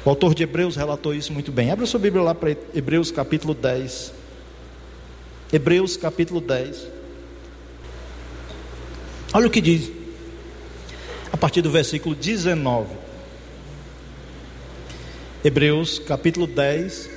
[0.04, 1.70] O autor de Hebreus relatou isso muito bem.
[1.70, 4.14] Abra sua Bíblia lá para Hebreus capítulo 10.
[5.54, 6.88] Hebreus capítulo 10.
[9.34, 9.92] Olha o que diz,
[11.32, 12.96] a partir do versículo 19.
[15.44, 17.10] Hebreus capítulo 10,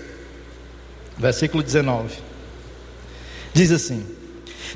[1.16, 2.18] versículo 19.
[3.54, 4.04] Diz assim: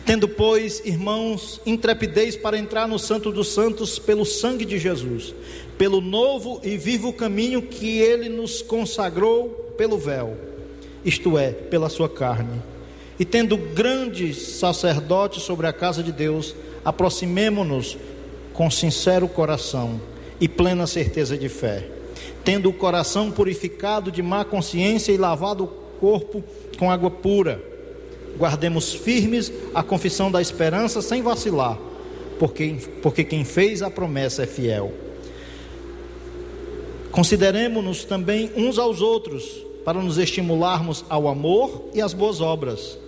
[0.05, 5.35] Tendo, pois, irmãos, intrepidez para entrar no Santo dos Santos pelo sangue de Jesus,
[5.77, 10.37] pelo novo e vivo caminho que ele nos consagrou pelo véu,
[11.05, 12.61] isto é, pela sua carne
[13.19, 17.99] e tendo grandes sacerdotes sobre a casa de Deus, aproximemo-nos
[18.53, 20.01] com sincero coração
[20.41, 21.85] e plena certeza de fé,
[22.45, 26.45] tendo o coração purificado de má consciência e lavado o corpo
[26.79, 27.61] com água pura.
[28.39, 31.79] Guardemos firmes a confissão da esperança sem vacilar,
[32.39, 34.93] porque, porque quem fez a promessa é fiel.
[37.11, 42.99] Consideremos-nos também uns aos outros, para nos estimularmos ao amor e às boas obras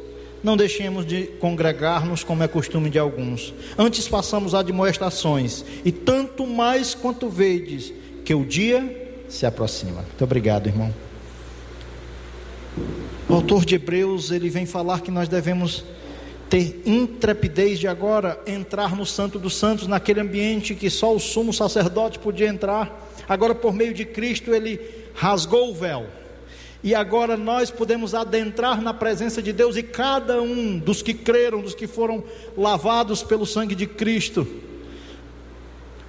[0.43, 3.53] não deixemos de congregar-nos como é costume de alguns.
[3.77, 7.93] Antes façamos admoestações, e tanto mais quanto vedes
[8.25, 10.03] que o dia se aproxima.
[10.03, 10.93] Muito obrigado, irmão.
[13.31, 15.85] O autor de Hebreus, ele vem falar que nós devemos
[16.49, 21.53] ter intrepidez de agora entrar no Santo dos Santos, naquele ambiente que só o sumo
[21.53, 23.09] sacerdote podia entrar.
[23.29, 24.81] Agora, por meio de Cristo, ele
[25.15, 26.09] rasgou o véu.
[26.83, 31.61] E agora nós podemos adentrar na presença de Deus e cada um dos que creram,
[31.61, 32.25] dos que foram
[32.57, 34.45] lavados pelo sangue de Cristo,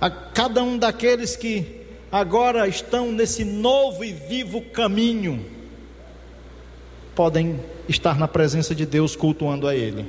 [0.02, 1.82] a cada um daqueles que
[2.12, 5.61] agora estão nesse novo e vivo caminho,
[7.16, 10.06] podem estar na presença de Deus cultuando a Ele.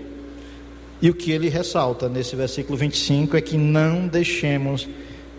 [1.03, 4.89] E o que ele ressalta nesse versículo 25 é que não deixemos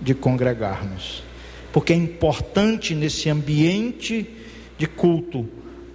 [0.02, 1.24] de congregarmos,
[1.72, 4.30] porque é importante nesse ambiente
[4.78, 5.48] de culto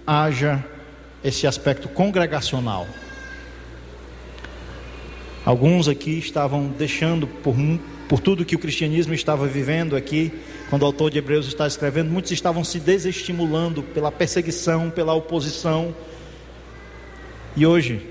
[0.07, 0.65] haja
[1.23, 2.87] esse aspecto congregacional.
[5.45, 7.55] Alguns aqui estavam deixando por,
[8.09, 10.33] por tudo que o cristianismo estava vivendo aqui,
[10.67, 15.93] quando o autor de Hebreus está escrevendo, muitos estavam se desestimulando pela perseguição, pela oposição.
[17.55, 18.01] E hoje,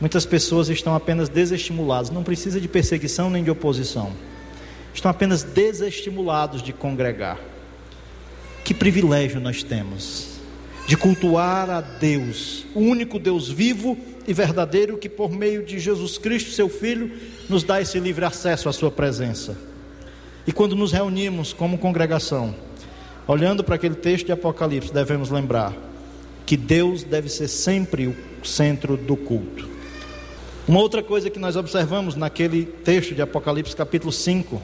[0.00, 4.12] muitas pessoas estão apenas desestimuladas, não precisa de perseguição nem de oposição.
[4.94, 7.40] Estão apenas desestimulados de congregar.
[8.62, 10.29] Que privilégio nós temos
[10.90, 16.18] de cultuar a Deus, o único Deus vivo e verdadeiro que, por meio de Jesus
[16.18, 17.12] Cristo, seu Filho,
[17.48, 19.56] nos dá esse livre acesso à Sua presença.
[20.44, 22.52] E quando nos reunimos como congregação,
[23.24, 25.72] olhando para aquele texto de Apocalipse, devemos lembrar
[26.44, 29.68] que Deus deve ser sempre o centro do culto.
[30.66, 34.60] Uma outra coisa que nós observamos naquele texto de Apocalipse, capítulo 5,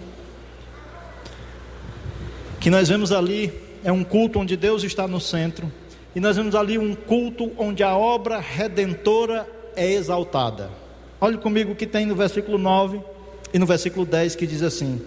[2.59, 3.53] que nós vemos ali
[3.85, 5.71] é um culto onde Deus está no centro,
[6.17, 10.71] e nós vemos ali um culto onde a obra redentora é exaltada.
[11.21, 13.03] Olhe comigo o que tem no versículo 9
[13.53, 14.99] e no versículo 10 que diz assim: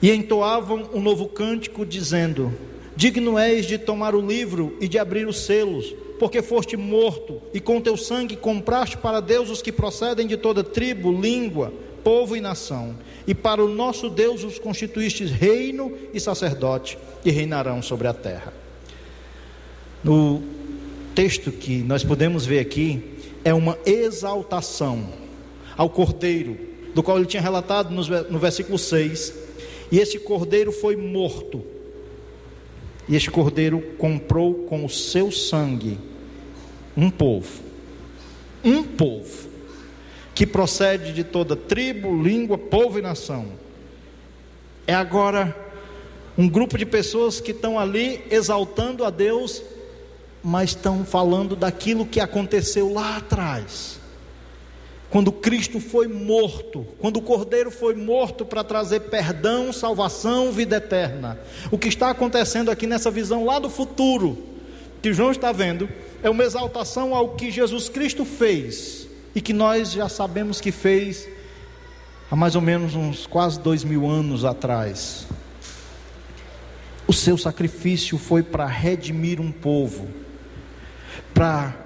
[0.00, 2.54] E entoavam um novo cântico, dizendo:
[2.94, 7.58] Digno és de tomar o livro e de abrir os selos, porque foste morto, e
[7.58, 11.72] com teu sangue compraste para Deus os que procedem de toda tribo, língua,
[12.04, 17.82] povo e nação e para o nosso Deus os constituístes reino e sacerdote, e reinarão
[17.82, 18.65] sobre a terra.
[20.06, 20.40] No
[21.16, 23.02] texto que nós podemos ver aqui,
[23.42, 25.08] é uma exaltação
[25.76, 26.56] ao cordeiro,
[26.94, 29.34] do qual ele tinha relatado no versículo 6.
[29.90, 31.64] E esse cordeiro foi morto,
[33.08, 35.98] E este cordeiro comprou com o seu sangue
[36.96, 37.60] um povo,
[38.64, 39.48] um povo,
[40.36, 43.46] que procede de toda tribo, língua, povo e nação.
[44.86, 45.56] É agora
[46.38, 49.62] um grupo de pessoas que estão ali exaltando a Deus,
[50.48, 53.98] mas estão falando daquilo que aconteceu lá atrás
[55.10, 61.38] quando Cristo foi morto, quando o Cordeiro foi morto para trazer perdão, salvação, vida eterna.
[61.70, 64.36] O que está acontecendo aqui nessa visão lá do futuro,
[65.00, 65.88] que João está vendo,
[66.22, 71.28] é uma exaltação ao que Jesus Cristo fez e que nós já sabemos que fez
[72.30, 75.26] há mais ou menos uns quase dois mil anos atrás.
[77.06, 80.25] O seu sacrifício foi para redimir um povo,
[81.36, 81.76] para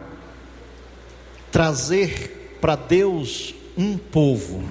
[1.50, 4.62] trazer para Deus um povo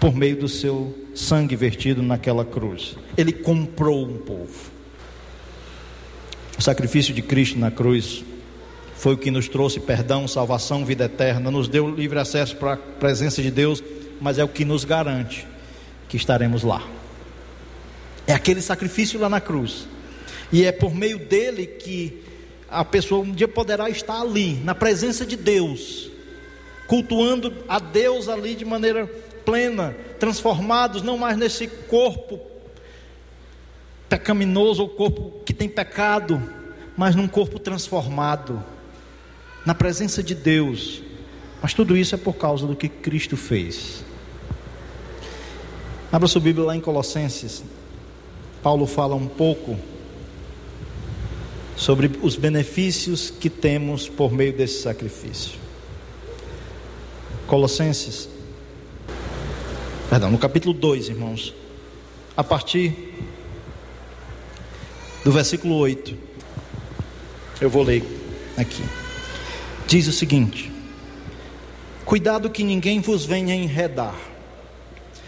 [0.00, 2.96] por meio do seu sangue vertido naquela cruz.
[3.18, 4.70] Ele comprou um povo.
[6.58, 8.24] O sacrifício de Cristo na cruz
[8.94, 12.76] foi o que nos trouxe perdão, salvação, vida eterna, nos deu livre acesso para a
[12.78, 13.84] presença de Deus,
[14.18, 15.46] mas é o que nos garante
[16.08, 16.82] que estaremos lá.
[18.26, 19.86] É aquele sacrifício lá na cruz.
[20.50, 22.24] E é por meio dele que
[22.70, 26.10] a pessoa um dia poderá estar ali, na presença de Deus,
[26.86, 29.06] cultuando a Deus ali de maneira
[29.44, 32.40] plena, transformados não mais nesse corpo
[34.08, 36.42] pecaminoso ou corpo que tem pecado,
[36.96, 38.62] mas num corpo transformado,
[39.64, 41.02] na presença de Deus.
[41.60, 44.04] Mas tudo isso é por causa do que Cristo fez.
[46.12, 47.64] Abra sua Bíblia lá em Colossenses.
[48.62, 49.76] Paulo fala um pouco
[51.76, 55.58] sobre os benefícios que temos por meio desse sacrifício.
[57.46, 58.28] Colossenses,
[60.08, 61.54] perdão, no capítulo 2, irmãos,
[62.36, 63.14] a partir
[65.22, 66.16] do versículo 8,
[67.60, 68.02] eu vou ler
[68.56, 68.82] aqui.
[69.86, 70.72] Diz o seguinte:
[72.04, 74.16] Cuidado que ninguém vos venha enredar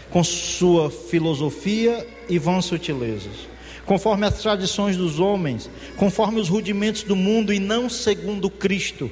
[0.09, 3.48] com sua filosofia e vãs sutilezas,
[3.89, 9.09] conforme as tradições dos homens, conforme os rudimentos do mundo e não segundo Cristo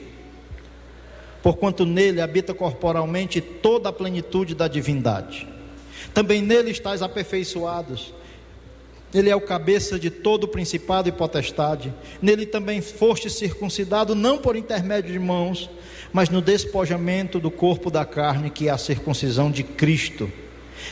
[1.48, 5.48] porquanto nele habita corporalmente toda a plenitude da divindade.
[6.13, 8.13] Também nele estáis aperfeiçoados.
[9.13, 11.94] Ele é o cabeça de todo o principado e potestade.
[12.22, 15.70] Nele também foste circuncidado, não por intermédio de mãos,
[16.12, 20.30] mas no despojamento do corpo da carne, que é a circuncisão de Cristo.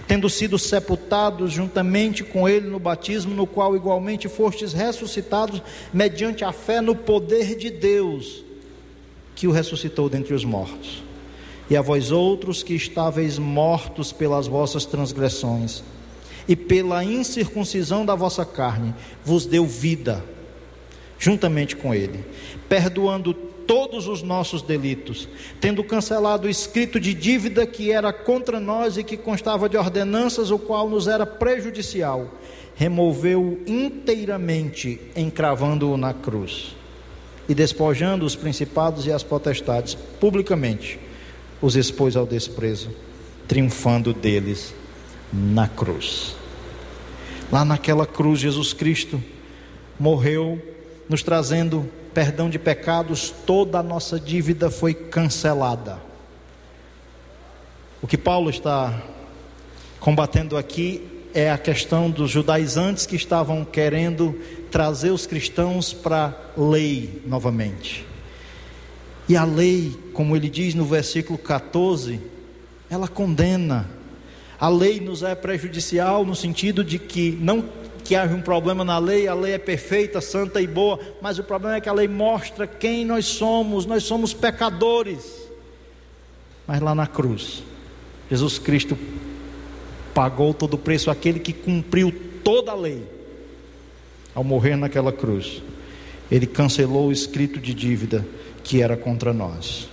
[0.07, 5.61] Tendo sido sepultados juntamente com ele no batismo, no qual igualmente fostes ressuscitados
[5.93, 8.43] mediante a fé no poder de Deus
[9.35, 11.03] que o ressuscitou dentre os mortos.
[11.69, 15.83] E a vós outros que estáveis mortos pelas vossas transgressões
[16.47, 20.23] e pela incircuncisão da vossa carne, vos deu vida,
[21.17, 22.23] juntamente com Ele,
[22.69, 23.33] perdoando
[23.67, 25.27] todos os nossos delitos,
[25.59, 30.51] tendo cancelado o escrito de dívida que era contra nós e que constava de ordenanças,
[30.51, 32.29] o qual nos era prejudicial,
[32.75, 36.75] removeu inteiramente, encravando-o na cruz
[37.47, 40.99] e despojando os principados e as potestades publicamente,
[41.61, 42.89] os expôs ao desprezo,
[43.47, 44.73] triunfando deles
[45.31, 46.35] na cruz.
[47.51, 49.21] Lá naquela cruz, Jesus Cristo
[49.99, 50.61] morreu,
[51.07, 55.99] nos trazendo perdão de pecados, toda a nossa dívida foi cancelada.
[58.01, 59.03] O que Paulo está
[59.99, 64.39] combatendo aqui é a questão dos judaizantes que estavam querendo
[64.71, 68.05] trazer os cristãos para a lei novamente.
[69.27, 72.21] E a lei, como ele diz no versículo 14,
[72.89, 73.89] ela condena.
[74.57, 77.61] A lei nos é prejudicial no sentido de que não
[78.05, 81.43] que haja um problema na lei, a lei é perfeita, santa e boa, mas o
[81.43, 85.49] problema é que a lei mostra quem nós somos, nós somos pecadores.
[86.67, 87.63] Mas lá na cruz,
[88.29, 88.95] Jesus Cristo
[90.13, 92.13] pagou todo o preço, aquele que cumpriu
[92.43, 93.03] toda a lei.
[94.35, 95.63] Ao morrer naquela cruz,
[96.29, 98.25] ele cancelou o escrito de dívida
[98.63, 99.89] que era contra nós.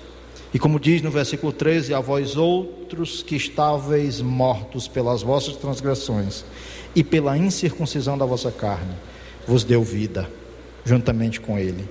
[0.53, 6.45] E como diz no versículo 13: A vós outros que estáveis mortos pelas vossas transgressões
[6.95, 8.95] e pela incircuncisão da vossa carne,
[9.47, 10.31] vos deu vida,
[10.85, 11.89] juntamente com Ele,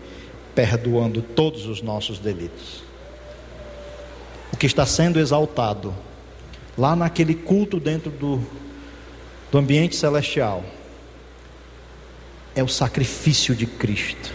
[0.53, 2.83] perdoando todos os nossos delitos.
[4.53, 5.93] O que está sendo exaltado
[6.77, 8.41] lá naquele culto dentro do,
[9.51, 10.63] do ambiente celestial,
[12.55, 14.33] é o sacrifício de Cristo.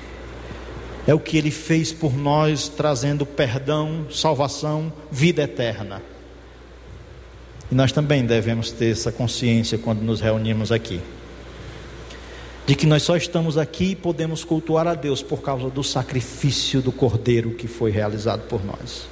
[1.06, 6.02] É o que ele fez por nós, trazendo perdão, salvação, vida eterna.
[7.70, 11.00] E nós também devemos ter essa consciência quando nos reunimos aqui.
[12.66, 16.82] de que nós só estamos aqui e podemos cultuar a Deus por causa do sacrifício
[16.82, 19.06] do Cordeiro que foi realizado por nós.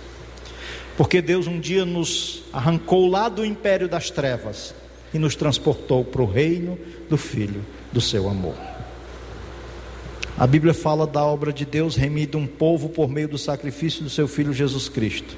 [0.96, 4.74] Porque Deus um dia nos arrancou lá do império das trevas
[5.12, 6.76] e nos transportou para o reino
[7.08, 8.56] do Filho do seu amor.
[10.36, 14.10] A Bíblia fala da obra de Deus remida um povo por meio do sacrifício do
[14.10, 15.36] seu Filho Jesus Cristo.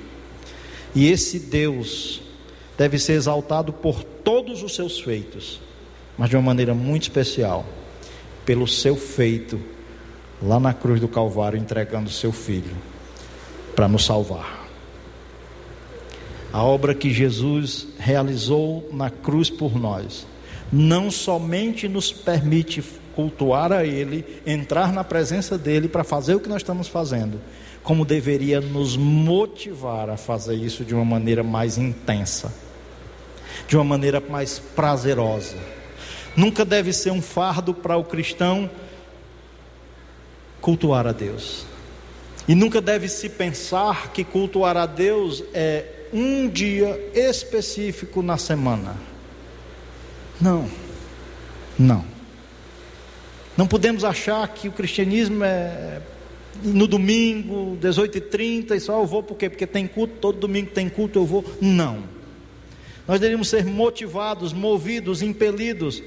[0.95, 2.23] E esse Deus
[2.77, 5.61] deve ser exaltado por todos os seus feitos,
[6.17, 7.65] mas de uma maneira muito especial,
[8.45, 9.61] pelo seu feito
[10.43, 12.77] lá na cruz do Calvário, entregando o seu Filho
[13.75, 14.67] para nos salvar.
[16.53, 20.27] A obra que Jesus realizou na cruz por nós,
[20.73, 22.83] não somente nos permite
[23.15, 27.41] cultuar a Ele, entrar na presença dEle para fazer o que nós estamos fazendo,
[27.87, 32.53] como deveria nos motivar a fazer isso de uma maneira mais intensa,
[33.69, 35.57] de uma maneira mais prazerosa.
[36.35, 38.69] Nunca deve ser um fardo para o cristão
[40.61, 41.65] cultuar a Deus.
[42.49, 48.97] E nunca deve se pensar que cultuar a Deus é um dia específico na semana.
[50.41, 50.69] Não,
[51.79, 52.05] não.
[53.57, 56.03] Não podemos achar que o cristianismo é
[56.63, 59.49] no domingo, 18h30, e só eu vou por quê?
[59.49, 61.45] Porque tem culto, todo domingo tem culto, eu vou.
[61.61, 62.05] Não.
[63.07, 66.03] Nós deveríamos ser motivados, movidos, impelidos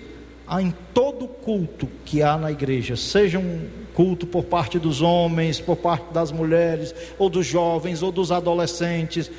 [0.45, 5.59] a em todo culto que há na igreja, seja um culto por parte dos homens,
[5.59, 9.29] por parte das mulheres, ou dos jovens, ou dos adolescentes,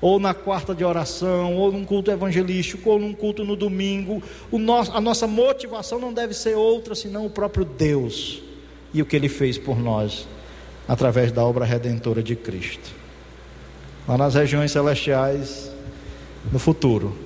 [0.00, 4.22] ou na quarta de oração, ou num culto evangelístico, ou num culto no domingo.
[4.52, 8.40] Nosso, a nossa motivação não deve ser outra senão o próprio Deus
[8.94, 10.28] e o que Ele fez por nós
[10.88, 12.90] através da obra redentora de Cristo.
[14.06, 15.70] Lá nas regiões celestiais,
[16.52, 17.16] no futuro,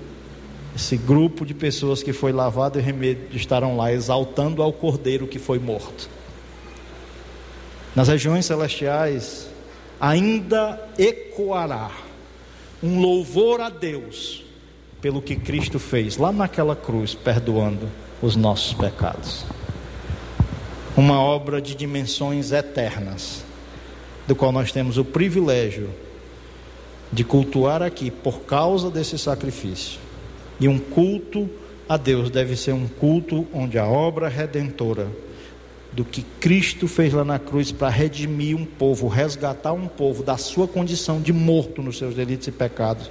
[0.74, 5.38] esse grupo de pessoas que foi lavado e remédio estarão lá exaltando ao Cordeiro que
[5.38, 6.08] foi morto.
[7.94, 9.48] Nas regiões celestiais
[10.00, 11.90] ainda ecoará
[12.82, 14.44] um louvor a Deus
[15.02, 17.88] pelo que Cristo fez lá naquela cruz, perdoando
[18.22, 19.44] os nossos pecados.
[20.96, 23.44] Uma obra de dimensões eternas,
[24.30, 25.90] do qual nós temos o privilégio
[27.10, 29.98] de cultuar aqui por causa desse sacrifício.
[30.60, 31.50] E um culto
[31.88, 35.08] a Deus deve ser um culto onde a obra redentora
[35.90, 40.36] do que Cristo fez lá na cruz para redimir um povo, resgatar um povo da
[40.36, 43.10] sua condição de morto nos seus delitos e pecados.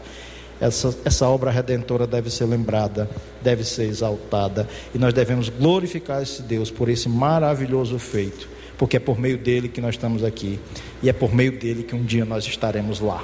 [0.61, 3.09] Essa, essa obra redentora deve ser lembrada,
[3.41, 8.47] deve ser exaltada, e nós devemos glorificar esse Deus por esse maravilhoso feito,
[8.79, 10.57] porque é por meio dele que nós estamos aqui,
[11.03, 13.21] e é por meio dele que um dia nós estaremos lá.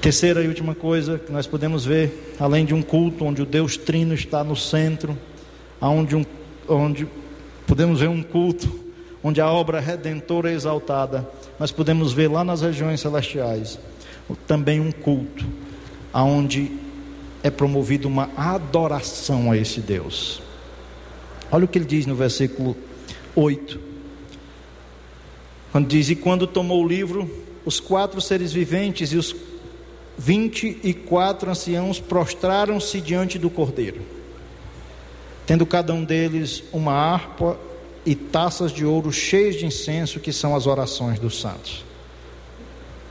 [0.00, 3.76] Terceira e última coisa que nós podemos ver, além de um culto onde o Deus
[3.76, 5.18] Trino está no centro,
[5.80, 6.24] onde, um,
[6.68, 7.06] onde
[7.66, 8.78] podemos ver um culto
[9.24, 11.28] onde a obra redentora é exaltada,
[11.58, 13.76] mas podemos ver lá nas regiões celestiais
[14.46, 15.44] também um culto
[16.14, 16.70] onde
[17.42, 20.40] é promovida uma adoração a esse Deus.
[21.50, 22.76] Olha o que ele diz no versículo
[23.34, 23.80] 8.
[25.72, 27.30] Quando diz: E quando tomou o livro,
[27.64, 29.34] os quatro seres viventes e os
[30.16, 34.20] vinte e quatro anciãos prostraram-se diante do cordeiro
[35.50, 37.58] tendo cada um deles uma harpa
[38.06, 41.84] e taças de ouro cheias de incenso, que são as orações dos santos.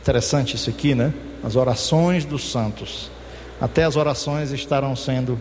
[0.01, 1.13] Interessante isso aqui, né?
[1.43, 3.11] As orações dos santos.
[3.59, 5.37] Até as orações estarão sendo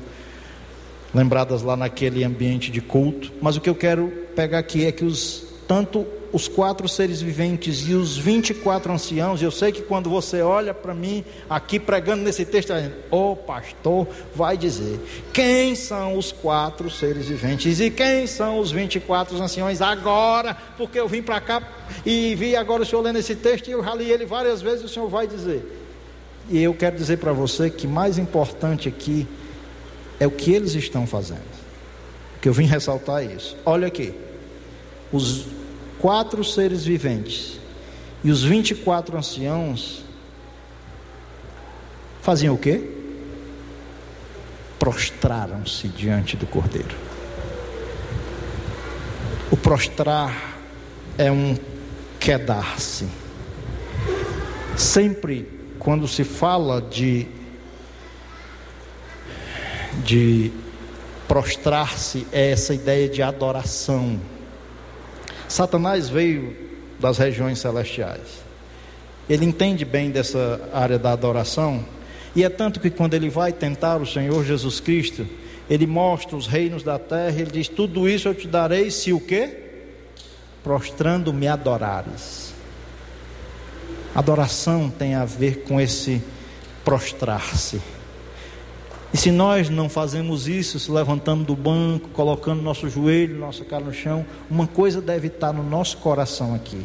[1.15, 3.31] lembradas lá naquele ambiente de culto.
[3.41, 7.89] Mas o que eu quero pegar aqui é que os tanto os quatro seres viventes
[7.89, 12.45] e os 24 anciãos, eu sei que quando você olha para mim aqui pregando nesse
[12.45, 12.73] texto,
[13.11, 15.01] o oh, pastor vai dizer:
[15.33, 21.09] quem são os quatro seres viventes e quem são os 24 anciãos agora, porque eu
[21.09, 21.61] vim para cá
[22.07, 24.85] e vi agora o senhor lendo esse texto e eu já li ele várias vezes,
[24.85, 25.67] o senhor vai dizer.
[26.49, 29.27] E eu quero dizer para você que mais importante aqui
[30.21, 31.59] é o que eles estão fazendo.
[32.41, 33.57] Que eu vim ressaltar isso.
[33.67, 34.28] Olha aqui.
[35.13, 35.47] Os
[35.99, 37.59] quatro seres viventes
[38.23, 40.05] e os 24 anciãos
[42.21, 42.91] faziam o quê?
[44.79, 46.95] Prostraram-se diante do Cordeiro.
[49.51, 50.59] O prostrar
[51.17, 51.57] é um
[52.21, 53.09] quedar-se.
[54.77, 55.49] Sempre
[55.79, 57.27] quando se fala de
[60.05, 60.53] de
[61.27, 64.21] prostrar-se é essa ideia de adoração
[65.49, 66.55] Satanás veio
[67.01, 68.47] das regiões celestiais.
[69.29, 71.85] Ele entende bem dessa área da adoração,
[72.35, 75.27] e é tanto que quando ele vai tentar o Senhor Jesus Cristo,
[75.69, 79.21] ele mostra os reinos da terra, ele diz: Tudo isso eu te darei se o
[79.21, 79.65] quê?
[80.63, 82.53] Prostrando me adorares.
[84.15, 86.23] Adoração tem a ver com esse
[86.85, 87.81] prostrar-se.
[89.13, 93.85] E se nós não fazemos isso, se levantando do banco, colocando nosso joelho, nossa cara
[93.85, 96.85] no chão, uma coisa deve estar no nosso coração aqui.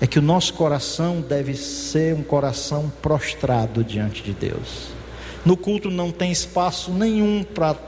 [0.00, 4.88] É que o nosso coração deve ser um coração prostrado diante de Deus.
[5.44, 7.82] No culto não tem espaço nenhum para estar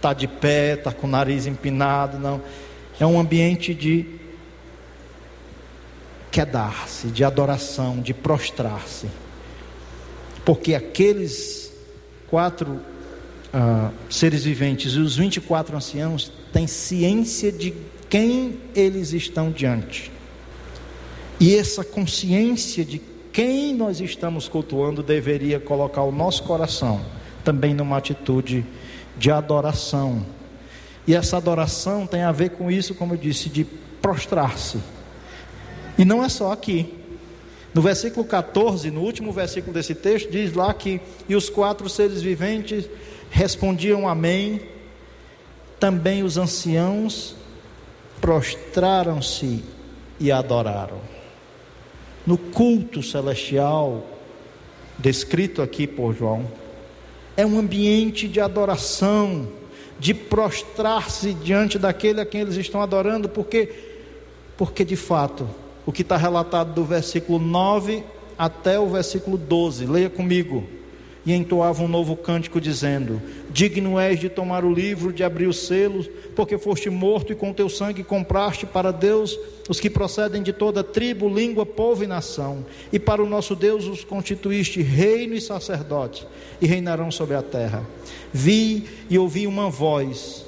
[0.00, 2.40] tá de pé, estar tá com o nariz empinado, não.
[2.98, 4.06] É um ambiente de
[6.32, 9.08] quedar-se, de adoração, de prostrar-se.
[10.44, 11.65] Porque aqueles
[12.28, 12.80] quatro
[13.52, 17.74] ah, seres viventes e os 24 anciãos têm ciência de
[18.08, 20.10] quem eles estão diante.
[21.38, 23.00] E essa consciência de
[23.32, 27.00] quem nós estamos cultuando deveria colocar o nosso coração
[27.44, 28.66] também numa atitude
[29.16, 30.26] de adoração.
[31.06, 33.64] E essa adoração tem a ver com isso, como eu disse, de
[34.02, 34.78] prostrar-se.
[35.96, 36.95] E não é só aqui.
[37.76, 40.98] No versículo 14, no último versículo desse texto, diz lá que
[41.28, 42.88] e os quatro seres viventes
[43.28, 44.62] respondiam amém.
[45.78, 47.36] Também os anciãos
[48.18, 49.62] prostraram-se
[50.18, 51.02] e adoraram
[52.26, 54.06] no culto celestial,
[54.96, 56.50] descrito aqui por João,
[57.36, 59.48] é um ambiente de adoração,
[60.00, 63.70] de prostrar-se diante daquele a quem eles estão adorando, porque,
[64.56, 65.46] porque de fato,
[65.86, 68.04] o que está relatado do versículo 9
[68.36, 70.64] até o versículo 12, leia comigo
[71.26, 73.20] e entoava um novo cântico, dizendo:
[73.50, 77.52] Digno és de tomar o livro, de abrir os selos, porque foste morto e com
[77.52, 79.36] teu sangue compraste para Deus
[79.68, 82.64] os que procedem de toda tribo, língua, povo e nação.
[82.92, 86.24] E para o nosso Deus os constituíste reino e sacerdote,
[86.60, 87.84] e reinarão sobre a terra.
[88.32, 90.46] Vi e ouvi uma voz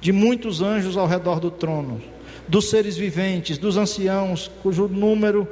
[0.00, 2.00] de muitos anjos ao redor do trono,
[2.48, 5.48] dos seres viventes, dos anciãos, cujo número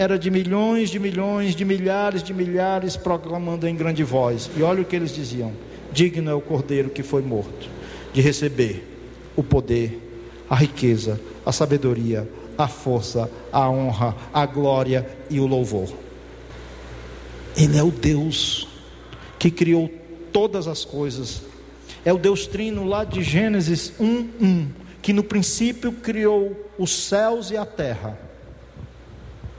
[0.00, 4.50] era de milhões de milhões, de milhares de milhares, proclamando em grande voz.
[4.56, 5.52] E olha o que eles diziam:
[5.92, 7.68] Digno é o cordeiro que foi morto,
[8.12, 8.82] de receber
[9.36, 10.00] o poder,
[10.48, 12.26] a riqueza, a sabedoria,
[12.56, 15.92] a força, a honra, a glória e o louvor.
[17.56, 18.68] Ele é o Deus
[19.38, 19.90] que criou
[20.32, 21.42] todas as coisas.
[22.04, 24.68] É o Deus Trino lá de Gênesis 1:1,
[25.02, 28.30] que no princípio criou os céus e a terra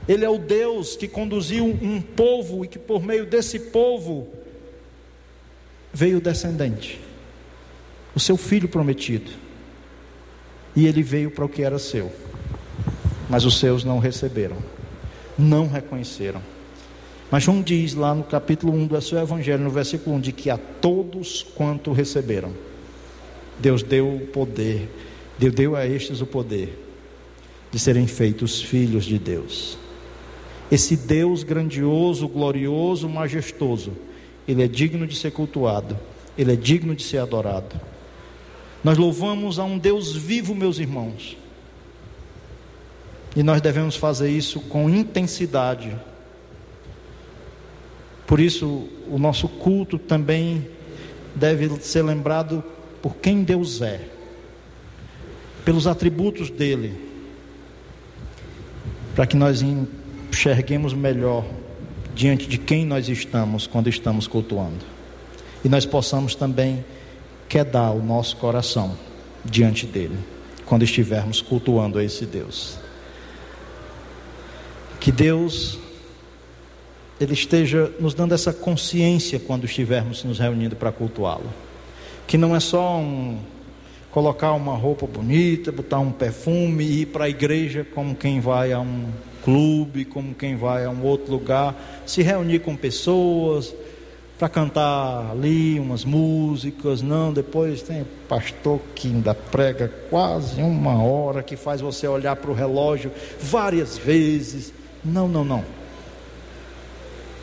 [0.08, 4.28] ele é o Deus que conduziu um povo e que por meio desse povo
[5.92, 7.00] veio o descendente,
[8.14, 9.30] o seu filho prometido.
[10.74, 12.10] E ele veio para o que era seu,
[13.28, 14.56] mas os seus não receberam,
[15.38, 16.42] não reconheceram.
[17.30, 20.50] Mas João diz lá no capítulo 1 do seu evangelho, no versículo 1, de que
[20.50, 22.52] a todos quanto receberam,
[23.58, 24.88] Deus deu o poder,
[25.42, 26.78] Deus deu a estes o poder
[27.72, 29.76] de serem feitos filhos de Deus.
[30.70, 33.92] Esse Deus grandioso, glorioso, majestoso,
[34.46, 35.98] ele é digno de ser cultuado,
[36.38, 37.74] ele é digno de ser adorado.
[38.84, 41.36] Nós louvamos a um Deus vivo, meus irmãos.
[43.34, 45.96] E nós devemos fazer isso com intensidade.
[48.28, 50.68] Por isso, o nosso culto também
[51.34, 52.62] deve ser lembrado
[53.00, 54.11] por quem Deus é,
[55.64, 56.94] pelos atributos dele,
[59.14, 61.44] para que nós enxerguemos melhor
[62.14, 64.84] diante de quem nós estamos quando estamos cultuando.
[65.64, 66.84] E nós possamos também
[67.48, 68.96] quedar o nosso coração
[69.44, 70.18] diante dele
[70.66, 72.78] quando estivermos cultuando a esse Deus.
[74.98, 75.78] Que Deus
[77.20, 81.48] ele esteja nos dando essa consciência quando estivermos nos reunindo para cultuá-lo.
[82.26, 83.38] Que não é só um
[84.12, 88.72] colocar uma roupa bonita, botar um perfume e ir para a igreja como quem vai
[88.72, 89.06] a um
[89.42, 91.74] clube, como quem vai a um outro lugar,
[92.06, 93.74] se reunir com pessoas
[94.38, 101.42] para cantar ali umas músicas, não, depois tem pastor que ainda prega quase uma hora,
[101.42, 103.10] que faz você olhar para o relógio
[103.40, 104.74] várias vezes.
[105.04, 105.64] Não, não, não.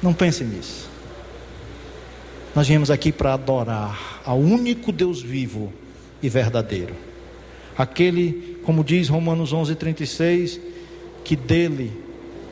[0.03, 0.89] Não pense nisso.
[2.55, 5.71] Nós viemos aqui para adorar ao único Deus vivo
[6.21, 6.95] e verdadeiro.
[7.77, 10.59] Aquele, como diz Romanos 11:36,
[11.23, 11.91] que dele,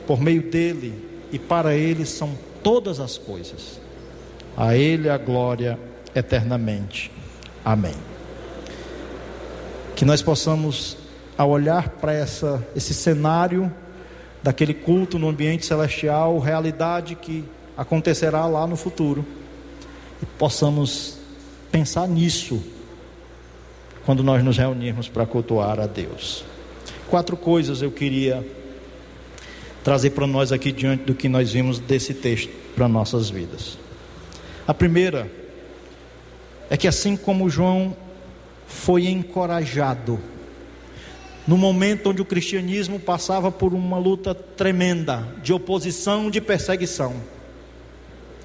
[0.06, 0.94] por meio dele
[1.32, 3.80] e para ele são todas as coisas.
[4.56, 5.78] A ele a glória
[6.14, 7.10] eternamente.
[7.64, 7.94] Amém.
[9.94, 10.96] Que nós possamos,
[11.36, 13.72] ao olhar para essa, esse cenário
[14.42, 17.44] daquele culto no ambiente celestial, realidade que
[17.76, 19.24] acontecerá lá no futuro,
[20.22, 21.18] e possamos
[21.70, 22.60] pensar nisso
[24.08, 26.42] quando nós nos reunirmos para cultuar a Deus.
[27.10, 28.42] Quatro coisas eu queria
[29.84, 33.76] trazer para nós aqui diante do que nós vimos desse texto para nossas vidas.
[34.66, 35.30] A primeira
[36.70, 37.94] é que assim como João
[38.66, 40.18] foi encorajado
[41.46, 47.14] no momento onde o cristianismo passava por uma luta tremenda de oposição, de perseguição,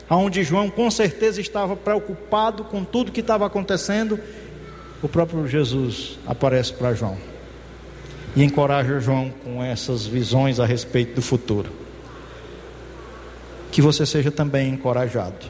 [0.09, 4.20] aonde João com certeza estava preocupado com tudo que estava acontecendo,
[5.03, 7.17] o próprio Jesus aparece para João
[8.33, 11.69] e encoraja João com essas visões a respeito do futuro.
[13.69, 15.45] Que você seja também encorajado.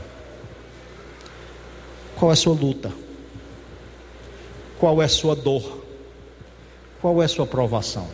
[2.16, 2.92] Qual é a sua luta?
[4.80, 5.84] Qual é a sua dor?
[7.00, 8.08] Qual é a sua provação?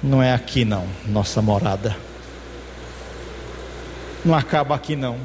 [0.00, 1.96] Não é aqui não, nossa morada.
[4.24, 5.18] Não acaba aqui não.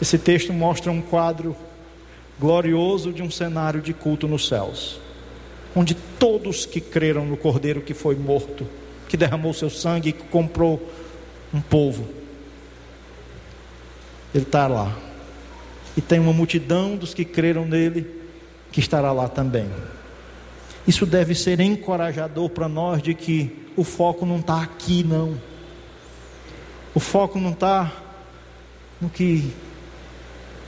[0.00, 1.54] Esse texto mostra um quadro
[2.38, 4.98] glorioso de um cenário de culto nos céus,
[5.76, 8.66] onde todos que creram no Cordeiro que foi morto,
[9.08, 10.80] que derramou seu sangue, que comprou
[11.52, 12.08] um povo,
[14.34, 14.96] ele está lá.
[15.96, 18.06] E tem uma multidão dos que creram nele
[18.70, 19.68] que estará lá também.
[20.86, 25.36] Isso deve ser encorajador para nós de que o foco não está aqui, não.
[26.94, 27.92] O foco não está
[29.00, 29.52] no que,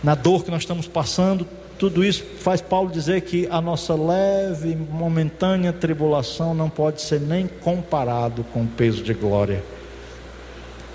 [0.03, 1.46] na dor que nós estamos passando.
[1.78, 7.46] Tudo isso faz Paulo dizer que a nossa leve, momentânea tribulação não pode ser nem
[7.46, 9.64] comparado com o peso de glória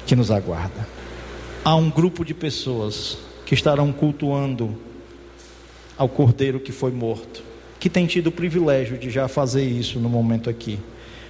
[0.06, 0.88] que nos aguarda.
[1.64, 4.78] Há um grupo de pessoas que estarão cultuando
[5.98, 7.44] ao cordeiro que foi morto,
[7.80, 10.80] que tem tido o privilégio de já fazer isso no momento aqui,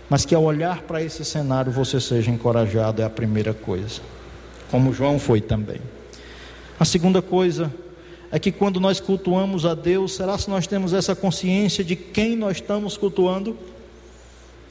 [0.09, 4.01] mas que ao olhar para esse cenário você seja encorajado é a primeira coisa,
[4.69, 5.79] como João foi também.
[6.79, 7.73] A segunda coisa
[8.31, 12.35] é que quando nós cultuamos a Deus, será se nós temos essa consciência de quem
[12.35, 13.57] nós estamos cultuando?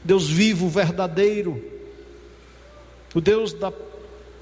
[0.03, 1.61] Deus vivo, verdadeiro,
[3.13, 3.73] o Deus da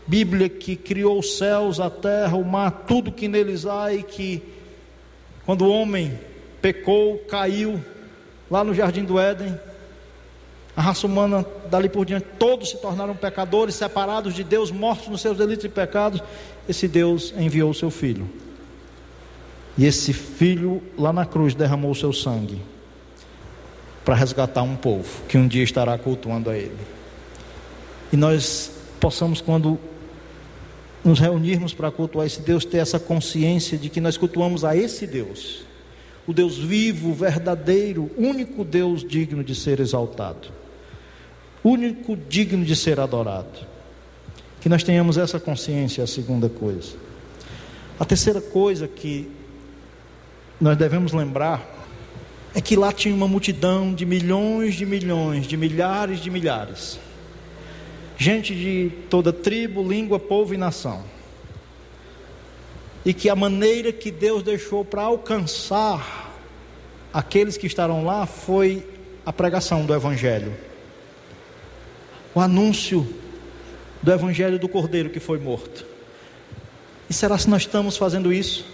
[0.06, 4.44] Bíblia que criou os céus, a terra, o mar, tudo que neles há e que
[5.46, 6.20] quando o homem
[6.62, 7.84] pecou, caiu
[8.50, 9.58] lá no jardim do Éden,
[10.76, 15.22] a raça humana dali por diante, todos se tornaram pecadores, separados de Deus, mortos nos
[15.22, 16.22] seus delitos e pecados.
[16.68, 18.30] Esse Deus enviou o seu filho.
[19.78, 22.62] E esse filho lá na cruz derramou o seu sangue
[24.04, 26.78] para resgatar um povo que um dia estará cultuando a ele.
[28.12, 29.80] E nós possamos, quando
[31.04, 35.08] nos reunirmos para cultuar esse Deus, ter essa consciência de que nós cultuamos a esse
[35.08, 35.64] Deus,
[36.28, 40.48] o Deus vivo, verdadeiro, único Deus digno de ser exaltado,
[41.68, 43.76] único digno de ser adorado.
[44.62, 46.96] Que nós tenhamos essa consciência, é a segunda coisa.
[48.00, 49.30] A terceira coisa que
[50.60, 51.74] nós devemos lembrar
[52.54, 57.00] é que lá tinha uma multidão de milhões de milhões, de milhares de milhares
[58.18, 61.04] gente de toda tribo, língua, povo e nação.
[63.04, 66.34] E que a maneira que Deus deixou para alcançar
[67.14, 68.88] aqueles que estarão lá foi
[69.26, 70.54] a pregação do Evangelho,
[72.36, 73.08] o anúncio
[74.04, 75.86] do Evangelho do Cordeiro que foi morto.
[77.10, 78.66] E será se nós estamos fazendo isso?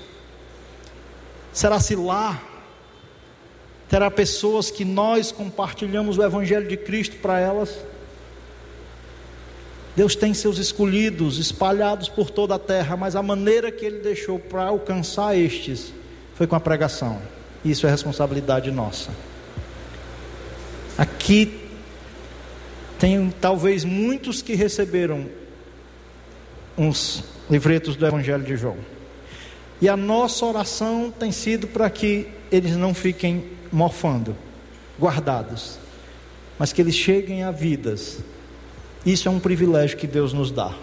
[1.54, 2.42] Será se lá
[3.88, 7.78] terá pessoas que nós compartilhamos o Evangelho de Cristo para elas?
[9.96, 14.40] Deus tem seus escolhidos espalhados por toda a terra, mas a maneira que Ele deixou
[14.40, 15.94] para alcançar estes
[16.34, 17.22] foi com a pregação.
[17.64, 19.12] Isso é responsabilidade nossa.
[20.98, 21.61] Aqui
[23.02, 25.28] tem talvez muitos que receberam
[26.78, 28.78] uns livretos do Evangelho de João.
[29.82, 34.38] E a nossa oração tem sido para que eles não fiquem morfando,
[35.00, 35.80] guardados,
[36.60, 38.20] mas que eles cheguem a vidas
[39.04, 40.76] isso é um privilégio que Deus nos dá,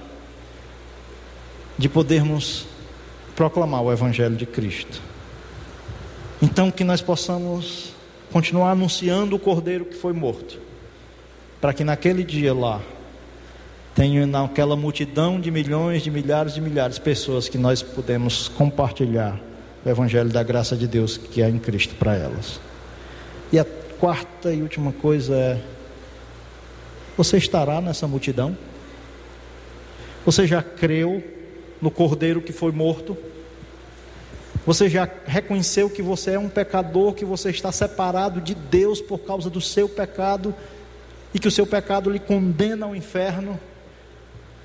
[1.79, 2.67] de podermos
[3.37, 5.01] proclamar o Evangelho de Cristo.
[6.43, 7.95] Então, que nós possamos
[8.33, 10.59] continuar anunciando o Cordeiro que foi morto,
[11.61, 12.81] para que naquele dia lá,
[13.95, 19.41] tenha naquela multidão de milhões, de milhares de milhares de pessoas que nós podemos compartilhar
[19.85, 22.61] o Evangelho da graça de Deus que é em Cristo para elas.
[23.53, 23.67] E a
[23.99, 25.61] quarta e última coisa é
[27.17, 28.57] você estará nessa multidão?
[30.25, 31.25] Você já creu
[31.83, 33.17] no cordeiro que foi morto?
[34.65, 39.19] Você já reconheceu que você é um pecador, que você está separado de Deus por
[39.19, 40.55] causa do seu pecado
[41.35, 43.59] e que o seu pecado lhe condena ao inferno?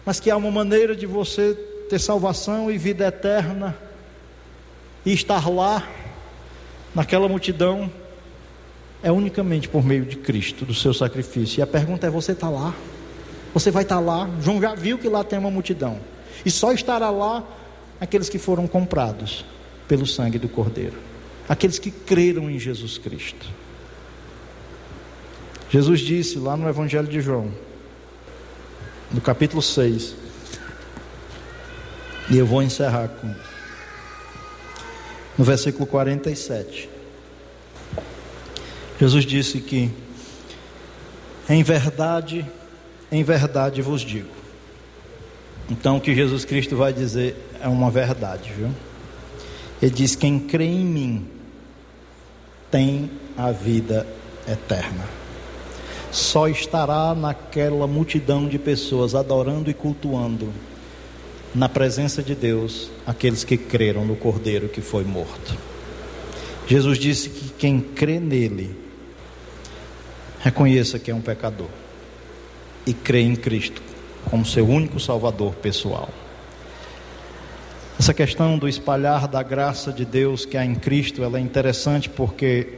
[0.05, 1.53] Mas que há uma maneira de você
[1.89, 3.75] ter salvação e vida eterna
[5.05, 5.87] e estar lá,
[6.95, 7.91] naquela multidão,
[9.01, 11.59] é unicamente por meio de Cristo, do seu sacrifício.
[11.59, 12.73] E a pergunta é: você está lá?
[13.53, 14.29] Você vai estar tá lá?
[14.41, 15.99] João já viu que lá tem uma multidão.
[16.45, 17.43] E só estará lá
[17.99, 19.45] aqueles que foram comprados
[19.87, 20.97] pelo sangue do Cordeiro,
[21.47, 23.47] aqueles que creram em Jesus Cristo.
[25.73, 27.51] Jesus disse lá no Evangelho de João,
[29.11, 30.13] no capítulo 6,
[32.29, 33.33] e eu vou encerrar com
[35.35, 36.87] no versículo 47.
[38.99, 39.89] Jesus disse que,
[41.49, 42.45] em verdade,
[43.11, 44.29] em verdade vos digo.
[45.71, 48.69] Então, o que Jesus Cristo vai dizer é uma verdade, viu?
[49.81, 51.27] Ele diz: Quem crê em mim
[52.69, 54.05] tem a vida
[54.47, 55.22] eterna.
[56.13, 60.53] Só estará naquela multidão de pessoas adorando e cultuando
[61.55, 65.57] na presença de Deus aqueles que creram no Cordeiro que foi morto.
[66.67, 68.77] Jesus disse que quem crê nele
[70.39, 71.69] reconheça que é um pecador
[72.85, 73.81] e crê em Cristo
[74.29, 76.09] como seu único Salvador pessoal.
[77.99, 82.07] Essa questão do espalhar da graça de Deus que há em Cristo, ela é interessante
[82.07, 82.77] porque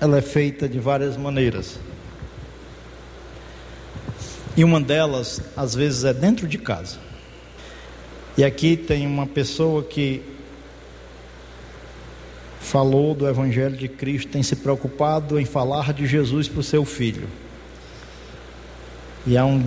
[0.00, 1.78] ela é feita de várias maneiras.
[4.56, 6.98] E uma delas, às vezes, é dentro de casa.
[8.38, 10.22] E aqui tem uma pessoa que
[12.60, 16.84] falou do Evangelho de Cristo, tem se preocupado em falar de Jesus para o seu
[16.84, 17.28] filho.
[19.26, 19.64] E há um,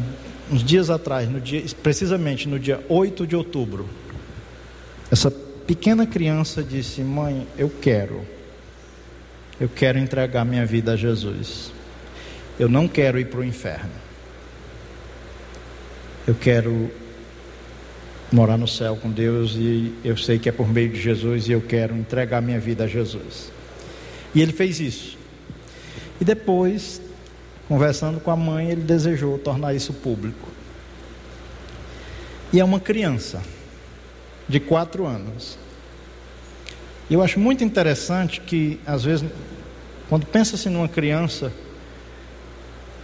[0.52, 3.88] uns dias atrás, no dia, precisamente no dia 8 de outubro,
[5.12, 8.26] essa pequena criança disse: Mãe, eu quero,
[9.60, 11.72] eu quero entregar minha vida a Jesus.
[12.58, 13.92] Eu não quero ir para o inferno.
[16.26, 16.90] Eu quero
[18.32, 21.52] morar no céu com Deus e eu sei que é por meio de Jesus e
[21.52, 23.52] eu quero entregar minha vida a Jesus.
[24.34, 25.18] E ele fez isso.
[26.22, 27.02] E depois,
[27.68, 30.48] conversando com a mãe, ele desejou tornar isso público.
[32.54, 33.42] E é uma criança
[34.48, 35.59] de quatro anos.
[37.10, 39.28] E eu acho muito interessante que, às vezes,
[40.08, 41.52] quando pensa-se numa criança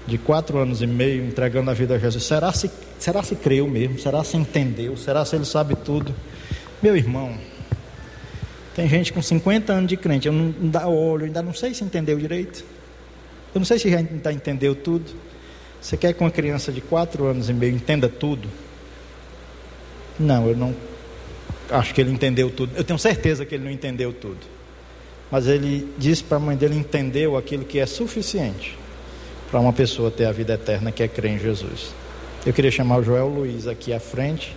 [0.05, 3.67] de quatro anos e meio entregando a vida a Jesus, será se Será se creu
[3.67, 3.99] mesmo?
[3.99, 4.95] Será se entendeu?
[4.97, 6.13] Será se ele sabe tudo?
[6.81, 7.37] Meu irmão,
[8.75, 11.83] tem gente com 50 anos de crente, eu não, dá olho, ainda não sei se
[11.83, 12.63] entendeu direito.
[13.53, 15.11] Eu não sei se já entendeu tudo.
[15.81, 18.49] Você quer que uma criança de 4 anos e meio entenda tudo?
[20.19, 20.73] Não, eu não
[21.69, 22.71] acho que ele entendeu tudo.
[22.75, 24.39] Eu tenho certeza que ele não entendeu tudo.
[25.31, 28.77] Mas ele disse para a mãe dele entendeu aquilo que é suficiente
[29.49, 31.93] para uma pessoa ter a vida eterna que é crer em Jesus.
[32.45, 34.55] Eu queria chamar o Joel Luiz aqui à frente.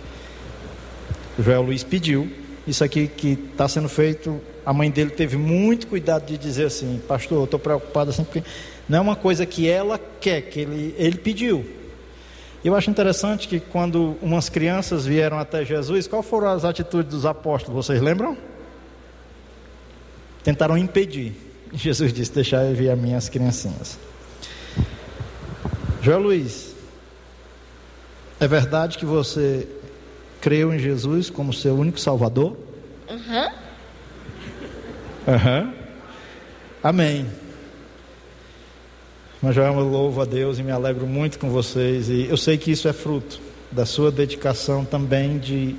[1.37, 2.29] O Joel Luiz pediu.
[2.67, 7.01] Isso aqui que está sendo feito, a mãe dele teve muito cuidado de dizer assim,
[7.07, 8.43] pastor, eu estou preocupado assim, porque
[8.87, 11.65] não é uma coisa que ela quer, que ele, ele pediu.
[12.63, 17.25] Eu acho interessante que quando umas crianças vieram até Jesus, qual foram as atitudes dos
[17.25, 17.85] apóstolos?
[17.85, 18.37] Vocês lembram?
[20.43, 21.35] Tentaram impedir.
[21.73, 23.97] Jesus disse: Deixar eu vir as minhas criancinhas.
[26.01, 26.75] Joel Luiz,
[28.39, 29.67] é verdade que você
[30.41, 32.57] creu em Jesus como seu único Salvador?
[33.09, 33.51] Aham.
[35.27, 35.33] Uhum.
[35.33, 35.61] Aham.
[35.61, 35.73] Uhum.
[36.81, 37.25] Amém.
[39.41, 42.09] Mas eu louvo a Deus e me alegro muito com vocês.
[42.09, 43.39] E eu sei que isso é fruto
[43.71, 45.75] da sua dedicação também de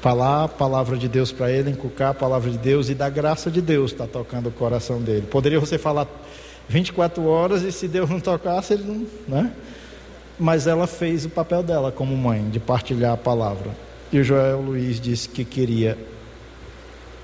[0.00, 3.50] falar a palavra de Deus para ele, inculcar a palavra de Deus e da graça
[3.50, 5.26] de Deus está tocando o coração dele.
[5.28, 6.06] Poderia você falar
[6.68, 9.06] 24 horas e se Deus não tocasse, ele não.
[9.28, 9.52] Né?
[10.38, 13.70] mas ela fez o papel dela como mãe, de partilhar a palavra.
[14.12, 15.96] E o Joel Luiz disse que queria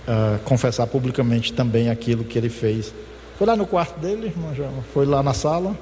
[0.09, 2.93] uh, confessar publicamente também aquilo que ele fez.
[3.39, 4.85] Foi lá no quarto dele, irmã Joel?
[4.93, 5.77] Foi lá na sala?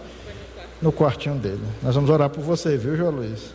[0.81, 1.63] No quartinho dele.
[1.83, 3.55] Nós vamos orar por você, viu, Joel Luiz?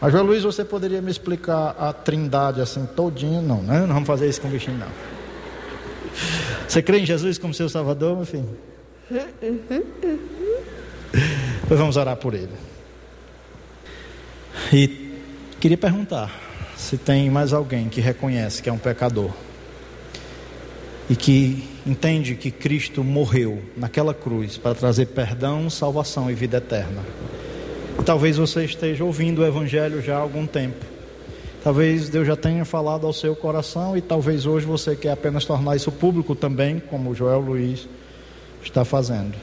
[0.00, 3.40] Mas, Joel Luiz, você poderia me explicar a trindade assim, todinho?
[3.40, 3.80] Não, né?
[3.80, 4.88] Não vamos fazer isso com o bichinho, não.
[6.68, 8.48] Você crê em Jesus como seu Salvador, meu filho?
[11.66, 12.52] Pois vamos orar por ele.
[14.72, 15.14] E
[15.60, 16.30] queria perguntar
[16.76, 19.30] se tem mais alguém que reconhece que é um pecador
[21.08, 27.02] e que entende que Cristo morreu naquela cruz para trazer perdão, salvação e vida eterna.
[28.04, 30.84] talvez você esteja ouvindo o Evangelho já há algum tempo.
[31.62, 35.76] Talvez Deus já tenha falado ao seu coração e talvez hoje você quer apenas tornar
[35.76, 37.88] isso público também, como Joel Luiz
[38.62, 39.34] está fazendo.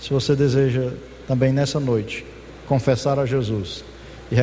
[0.00, 0.92] Se você deseja
[1.26, 2.24] também nessa noite
[2.66, 3.84] confessar a Jesus
[4.30, 4.36] e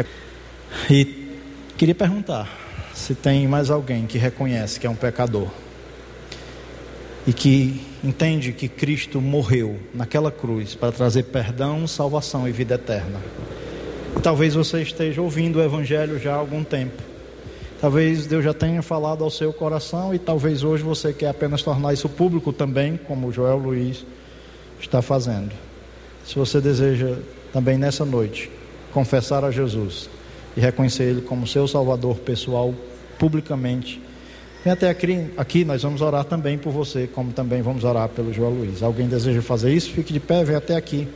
[0.89, 1.29] E
[1.77, 2.49] queria perguntar
[2.93, 5.49] se tem mais alguém que reconhece que é um pecador
[7.27, 13.19] e que entende que Cristo morreu naquela cruz para trazer perdão, salvação e vida eterna.
[14.15, 17.01] E talvez você esteja ouvindo o Evangelho já há algum tempo.
[17.81, 21.93] Talvez Deus já tenha falado ao seu coração e talvez hoje você quer apenas tornar
[21.93, 24.05] isso público também, como Joel Luiz
[24.79, 25.51] está fazendo.
[26.25, 27.17] Se você deseja
[27.51, 28.49] também nessa noite
[28.93, 30.09] confessar a Jesus
[30.55, 32.73] e reconhecer Ele como seu Salvador pessoal
[33.19, 34.01] publicamente,
[34.65, 38.33] Vem até aqui, aqui, nós vamos orar também por você, como também vamos orar pelo
[38.33, 38.81] João Luiz.
[38.81, 39.91] Alguém deseja fazer isso?
[39.91, 41.07] Fique de pé, vem até aqui.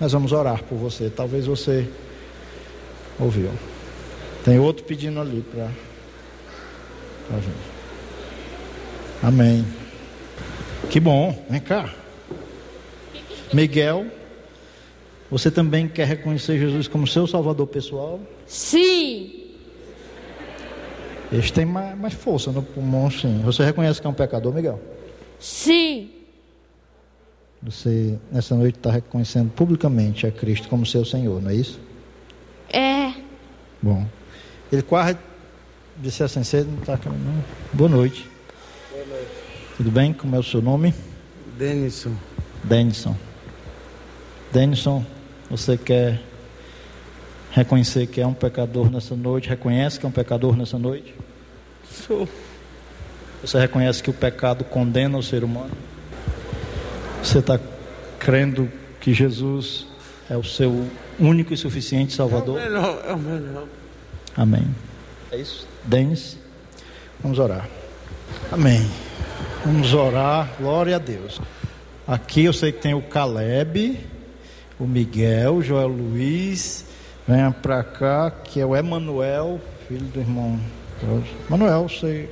[0.00, 1.10] Nós vamos orar por você.
[1.10, 1.88] Talvez você
[3.18, 3.50] ouviu.
[4.44, 5.64] Tem outro pedindo ali para
[7.32, 7.74] a gente.
[9.20, 9.66] Amém.
[10.88, 11.44] Que bom.
[11.50, 11.92] Vem cá.
[13.52, 14.06] Miguel,
[15.28, 18.20] você também quer reconhecer Jesus como seu Salvador pessoal?
[18.46, 19.43] Sim.
[21.32, 23.40] Eles têm mais, mais força no pulmão, sim.
[23.44, 24.80] Você reconhece que é um pecador, Miguel?
[25.38, 26.10] Sim.
[27.62, 31.80] Você, nessa noite, está reconhecendo publicamente a Cristo como seu Senhor, não é isso?
[32.70, 33.12] É.
[33.80, 34.06] Bom.
[34.70, 35.16] Ele quase
[35.96, 37.42] disse assim: você não está caminhando?
[37.72, 38.28] Boa noite.
[38.90, 39.30] Boa noite.
[39.76, 40.12] Tudo bem?
[40.12, 40.94] Como é o seu nome?
[41.58, 42.14] Denison.
[42.62, 43.16] Denison.
[44.52, 45.04] Denison,
[45.50, 46.20] você quer
[47.54, 49.48] reconhecer que é um pecador nessa noite?
[49.48, 51.14] Reconhece que é um pecador nessa noite?
[51.88, 52.28] Sou.
[53.40, 55.70] Você reconhece que o pecado condena o ser humano?
[57.22, 57.58] Você está
[58.18, 58.68] crendo
[59.00, 59.86] que Jesus
[60.28, 60.84] é o seu
[61.18, 62.58] único e suficiente Salvador?
[62.58, 63.68] É o melhor, é o melhor.
[64.36, 64.74] Amém.
[65.30, 65.68] É isso?
[65.84, 66.36] Denis,
[67.22, 67.68] vamos orar.
[68.50, 68.84] Amém.
[69.64, 71.40] Vamos orar, glória a Deus.
[72.06, 74.00] Aqui eu sei que tem o Caleb,
[74.78, 76.86] o Miguel, o Joel Luiz,
[77.26, 80.58] venha para cá, que é o Emanuel, filho do irmão.
[81.48, 82.28] Manuel, você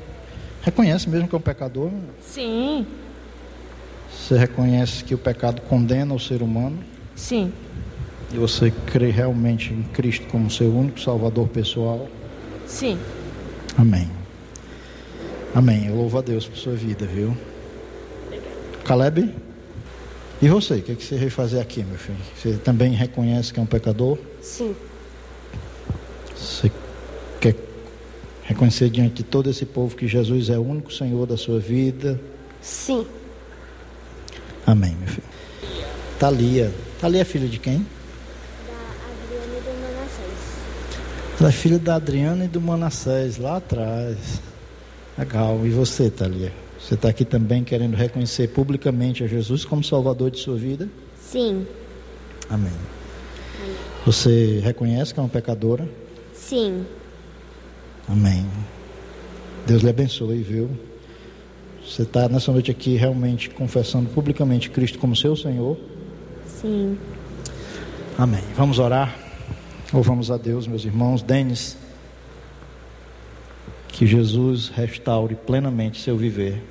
[0.62, 1.90] reconhece mesmo que é um pecador?
[2.20, 2.86] Sim.
[4.10, 6.78] Você reconhece que o pecado condena o ser humano?
[7.14, 7.52] Sim.
[8.32, 12.08] E você crê realmente em Cristo como seu único Salvador pessoal?
[12.66, 12.98] Sim.
[13.76, 14.08] Amém.
[15.54, 15.86] Amém.
[15.86, 17.36] Eu louvo a Deus por sua vida, viu?
[18.84, 19.34] Caleb?
[20.40, 22.18] E você, o que, é que você veio fazer aqui, meu filho?
[22.36, 24.18] Você também reconhece que é um pecador?
[24.42, 24.74] Sim.
[26.36, 26.70] Você
[27.40, 27.54] quer
[28.42, 32.20] reconhecer diante de todo esse povo que Jesus é o único Senhor da sua vida?
[32.60, 33.06] Sim.
[34.66, 35.26] Amém, meu filho.
[36.18, 36.72] Thalia.
[37.00, 37.86] Thalia é filha de quem?
[38.66, 38.74] Da
[39.08, 41.40] Adriana e do Manassés.
[41.40, 44.40] Ela é filha da Adriana e do Manassés, lá atrás.
[45.16, 45.64] Legal.
[45.64, 46.52] E você, Thalia?
[46.78, 50.88] Você está aqui também querendo reconhecer publicamente a Jesus como Salvador de sua vida?
[51.20, 51.64] Sim.
[52.50, 52.72] Amém.
[54.04, 55.88] Você reconhece que é uma pecadora?
[56.34, 56.84] Sim.
[58.08, 58.44] Amém.
[59.66, 60.68] Deus lhe abençoe, viu?
[61.86, 65.78] Você está nessa noite aqui realmente confessando publicamente Cristo como seu Senhor?
[66.46, 66.98] Sim.
[68.18, 68.42] Amém.
[68.56, 69.16] Vamos orar.
[69.92, 71.22] Louvamos a Deus, meus irmãos.
[71.22, 71.76] Denis,
[73.88, 76.62] que Jesus restaure plenamente seu viver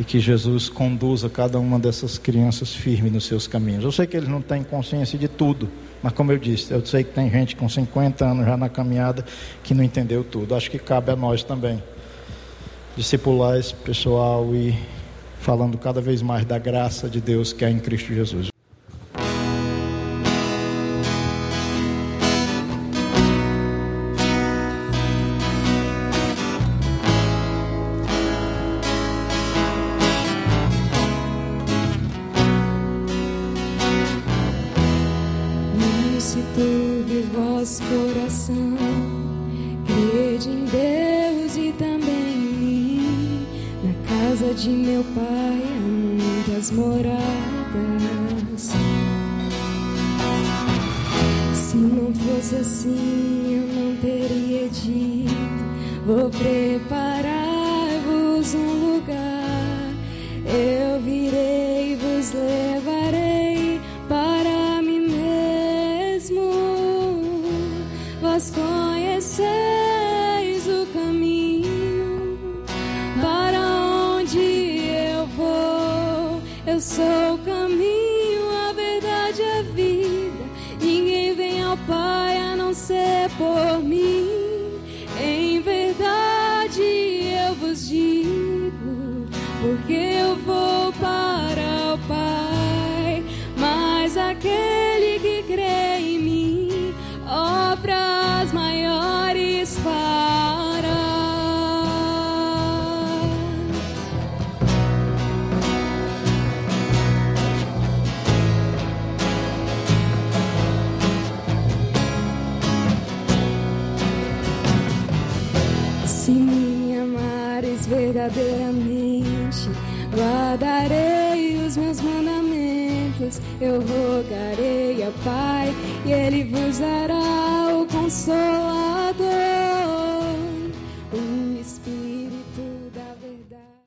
[0.00, 3.84] e que Jesus conduza cada uma dessas crianças firme nos seus caminhos.
[3.84, 5.68] Eu sei que eles não têm consciência de tudo,
[6.02, 9.24] mas como eu disse, eu sei que tem gente com 50 anos já na caminhada
[9.62, 10.54] que não entendeu tudo.
[10.54, 11.82] Acho que cabe a nós também
[12.96, 14.76] discipular esse pessoal e
[15.40, 18.57] falando cada vez mais da graça de Deus que é em Cristo Jesus.
[52.88, 56.67] Assim, eu não teria dito: Vou preparar-vos